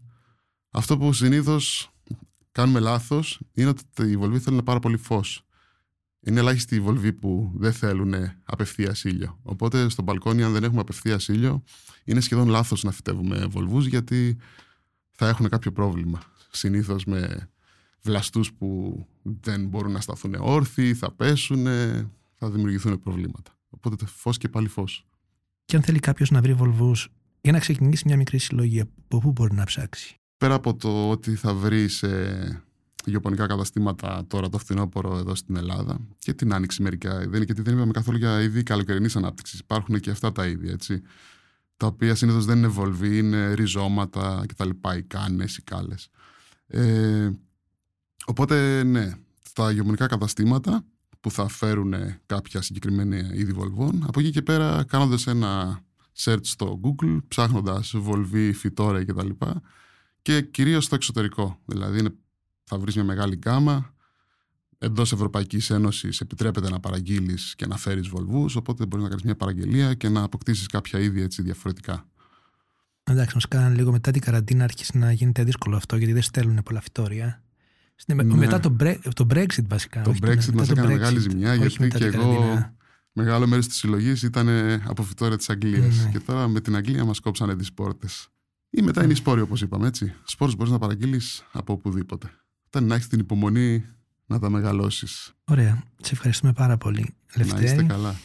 Αυτό 0.70 0.98
που 0.98 1.14
συνήθως 1.14 1.90
κάνουμε 2.52 2.80
λάθος 2.80 3.40
είναι 3.54 3.70
ότι 3.70 4.12
οι 4.12 4.18
βολβοί 4.18 4.40
θέλουν 4.40 4.64
πάρα 4.64 4.80
πολύ 4.80 4.98
φως. 4.98 5.46
Είναι 6.26 6.40
ελάχιστοι 6.40 6.76
οι 6.76 6.80
βολβοί 6.80 7.14
που 7.14 7.52
δεν 7.56 7.74
θέλουν 7.74 8.14
απευθεία 8.44 8.96
ήλιο. 9.04 9.40
Οπότε 9.44 9.90
στο 9.90 10.02
μπαλκόνι, 10.02 10.44
αν 10.44 10.54
δεν 10.54 10.64
έχουμε 10.64 10.80
απευθεία 10.80 11.20
ήλιο, 11.28 11.64
είναι 12.04 12.20
σχεδόν 12.20 12.48
λάθος 12.48 12.84
να 12.84 12.92
φυτεύουμε 12.92 13.46
βολβού 13.46 13.80
γιατί 13.80 14.38
θα 15.12 15.28
έχουν 15.28 15.50
κάποιο 15.50 15.72
πρόβλημα. 15.72 16.22
Συνήθως 16.52 17.06
με 17.06 17.50
βλαστούς 18.02 18.54
που 18.54 19.00
δεν 19.22 19.68
μπορούν 19.68 19.92
να 19.92 20.02
σταθούν 20.02 20.36
όρθιοι, 20.40 20.94
θα 20.94 21.12
πέσουν, 21.12 21.66
θα 22.34 22.50
δημιουργηθούν 22.50 23.00
προβλήματα. 23.00 23.58
Οπότε 23.70 24.06
φως 24.06 24.38
και 24.38 24.50
πάλι 24.50 24.68
φως. 24.68 25.06
Και 25.66 25.76
αν 25.76 25.82
θέλει 25.82 26.00
κάποιος 26.00 26.32
να 26.32 26.42
βρει 26.42 26.54
βολβού 26.54 26.96
για 27.42 27.52
να 27.52 27.60
ξεκινήσει 27.60 28.04
μια 28.06 28.18
μικρή 28.18 28.38
συλλογή, 28.38 28.80
από 28.80 29.20
πού 29.20 29.32
μπορεί 29.32 29.56
να 29.56 29.64
ψάξει; 29.64 30.20
Πέρα 30.38 30.54
από 30.54 30.76
το 30.76 31.10
ότι 31.10 31.36
θα 31.36 31.54
βρει 31.54 31.88
σε 31.88 32.08
γεωπονικά 33.10 33.48
καταστήματα 33.48 34.24
τώρα 34.28 34.50
το 34.50 34.58
φθινόπωρο 34.58 35.18
εδώ 35.18 35.36
στην 35.36 35.56
Ελλάδα 35.56 35.98
και 36.20 36.34
την 36.34 36.54
άνοιξη 36.54 36.82
μερικά. 36.82 37.18
Δεν 37.18 37.34
είναι 37.34 37.44
γιατί 37.44 37.62
δεν 37.62 37.74
είπαμε 37.76 37.92
καθόλου 37.92 38.18
για 38.18 38.42
είδη 38.42 38.64
καλοκαιρινής 38.64 39.16
ανάπτυξης. 39.16 39.60
Υπάρχουν 39.60 40.00
και 40.00 40.10
αυτά 40.10 40.32
τα 40.32 40.48
είδη, 40.48 40.70
έτσι. 40.70 41.02
Τα 41.78 41.88
οποία 41.88 42.16
συνήθως 42.16 42.46
δεν 42.46 42.58
είναι 42.58 42.68
βολβή, 42.68 43.18
είναι 43.18 43.54
ριζώματα 43.54 44.46
κτλ. 44.48 44.70
Οι 44.98 45.02
κάνες, 45.02 45.58
οι 45.58 45.62
κάλες. 45.62 46.10
Ε, 46.68 47.32
οπότε, 48.26 48.84
ναι, 48.84 49.14
τα 49.54 49.72
γεωπονικά 49.72 50.08
καταστήματα 50.08 50.86
που 51.20 51.32
θα 51.32 51.48
φέρουν 51.48 51.94
κάποια 52.26 52.62
συγκεκριμένη 52.62 53.30
είδη 53.34 53.52
βολβών. 53.52 54.04
Από 54.08 54.20
εκεί 54.20 54.30
και 54.32 54.42
πέρα, 54.42 54.84
κάνοντας 54.88 55.28
ένα 55.28 55.82
search 56.18 56.40
στο 56.42 56.80
Google, 56.84 57.18
ψάχνοντας 57.28 57.94
βολβή, 57.98 58.54
φυτόρια 58.54 59.06
κτλ. 59.06 59.30
Και, 59.30 59.54
και 60.22 60.42
κυρίως 60.42 60.84
στο 60.84 60.96
εξωτερικό. 60.96 61.60
Δηλαδή, 61.66 62.00
είναι 62.00 62.14
θα 62.66 62.78
βρεις 62.78 62.96
μια 62.96 63.04
μεγάλη 63.04 63.36
γκάμα. 63.36 63.94
Εντός 64.78 65.12
Ευρωπαϊκής 65.12 65.70
Ένωσης 65.70 66.20
επιτρέπεται 66.20 66.70
να 66.70 66.80
παραγγείλεις 66.80 67.54
και 67.56 67.66
να 67.66 67.78
φέρεις 67.78 68.08
βολβού, 68.08 68.50
οπότε 68.56 68.86
μπορείς 68.86 69.04
να 69.04 69.10
κάνεις 69.10 69.24
μια 69.24 69.36
παραγγελία 69.36 69.94
και 69.94 70.10
να 70.10 70.24
αποκτήσεις 70.24 70.68
κάποια 70.68 71.00
είδη 71.00 71.22
έτσι 71.22 71.42
διαφορετικά. 71.42 72.08
Εντάξει, 73.04 73.36
μα 73.36 73.42
κάνανε 73.50 73.76
λίγο 73.76 73.92
μετά 73.92 74.12
την 74.12 74.22
καραντίνα 74.22 74.64
άρχισε 74.64 74.98
να 74.98 75.12
γίνεται 75.12 75.44
δύσκολο 75.44 75.76
αυτό 75.76 75.98
γιατί 75.98 76.14
δεν 76.14 76.22
στέλνουν 76.22 76.64
πολλά 76.64 76.82
φυτόρια. 76.82 77.44
Ναι. 78.06 78.24
Μετά 78.24 78.60
το, 78.60 78.76
το 79.14 79.28
Brexit 79.30 79.68
βασικά. 79.68 80.02
Το 80.02 80.16
Brexit 80.22 80.54
μας 80.54 80.70
έκανε 80.70 80.88
μεγάλη 80.88 81.20
ζημιά 81.20 81.54
γιατί 81.54 81.88
και 81.88 82.06
εγώ 82.06 82.74
μεγάλο 83.12 83.48
μέρος 83.48 83.68
της 83.68 83.76
συλλογής 83.76 84.24
ήταν 84.24 84.50
από 84.86 85.04
φυτόρια 85.04 85.38
της 85.38 85.50
Αγγλίας. 85.50 86.04
Ναι. 86.04 86.10
Και 86.12 86.20
τώρα 86.20 86.48
με 86.48 86.62
την 86.62 86.76
Αγγλία 86.76 87.06
μας 87.06 87.20
κόψανε 87.20 87.56
τις 87.56 87.74
πόρτες. 87.74 88.28
Ή 88.70 88.82
μετά 88.82 89.04
είναι 89.04 89.12
οι 89.12 89.16
σπόροι 89.16 89.42
όπως 89.42 89.62
είπαμε 89.62 89.88
έτσι. 89.88 90.14
Σπόρους 90.24 90.56
μπορείς 90.56 90.72
να 90.72 90.80
παραγγείλεις 90.80 91.46
από 91.52 91.74
οπουδήποτε 91.74 92.30
ήταν 92.76 92.88
να 92.88 92.96
έχεις 92.96 93.08
την 93.08 93.20
υπομονή 93.20 93.86
να 94.26 94.40
τα 94.40 94.50
μεγαλώσεις. 94.50 95.34
Ωραία. 95.46 95.84
Σε 96.02 96.10
ευχαριστούμε 96.14 96.54
πάρα 96.54 96.78
πολύ. 96.78 97.16
Να 97.36 97.62
είστε 97.62 97.84
καλά. 97.84 98.16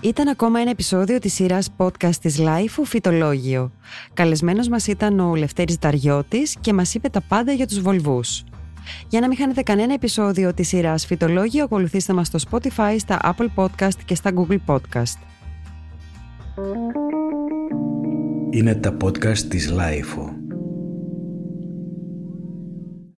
Ήταν 0.00 0.28
ακόμα 0.28 0.60
ένα 0.60 0.70
επεισόδιο 0.70 1.18
της 1.18 1.32
σειράς 1.32 1.70
podcast 1.76 2.16
της 2.16 2.36
Life, 2.38 2.82
Φυτολόγιο. 2.84 3.72
Καλεσμένος 4.14 4.68
μας 4.68 4.86
ήταν 4.86 5.20
ο 5.20 5.34
Λευτέρης 5.34 5.76
Δαριώτης 5.76 6.56
και 6.60 6.72
μας 6.72 6.94
είπε 6.94 7.08
τα 7.08 7.20
πάντα 7.20 7.52
για 7.52 7.66
τους 7.66 7.80
βολβούς. 7.80 8.44
Για 9.08 9.20
να 9.20 9.28
μην 9.28 9.36
χάνετε 9.36 9.62
κανένα 9.62 9.92
επεισόδιο 9.92 10.54
της 10.54 10.68
σειράς 10.68 11.06
Φυτολόγιο, 11.06 11.64
ακολουθήστε 11.64 12.12
μας 12.12 12.26
στο 12.26 12.38
Spotify, 12.50 12.96
στα 12.98 13.34
Apple 13.36 13.48
Podcast 13.54 13.98
και 14.04 14.14
στα 14.14 14.30
Google 14.34 14.58
Podcast. 14.66 15.18
Είναι 18.50 18.74
τα 18.74 18.96
podcast 19.00 19.38
της 19.38 19.72
Life. 19.72 20.33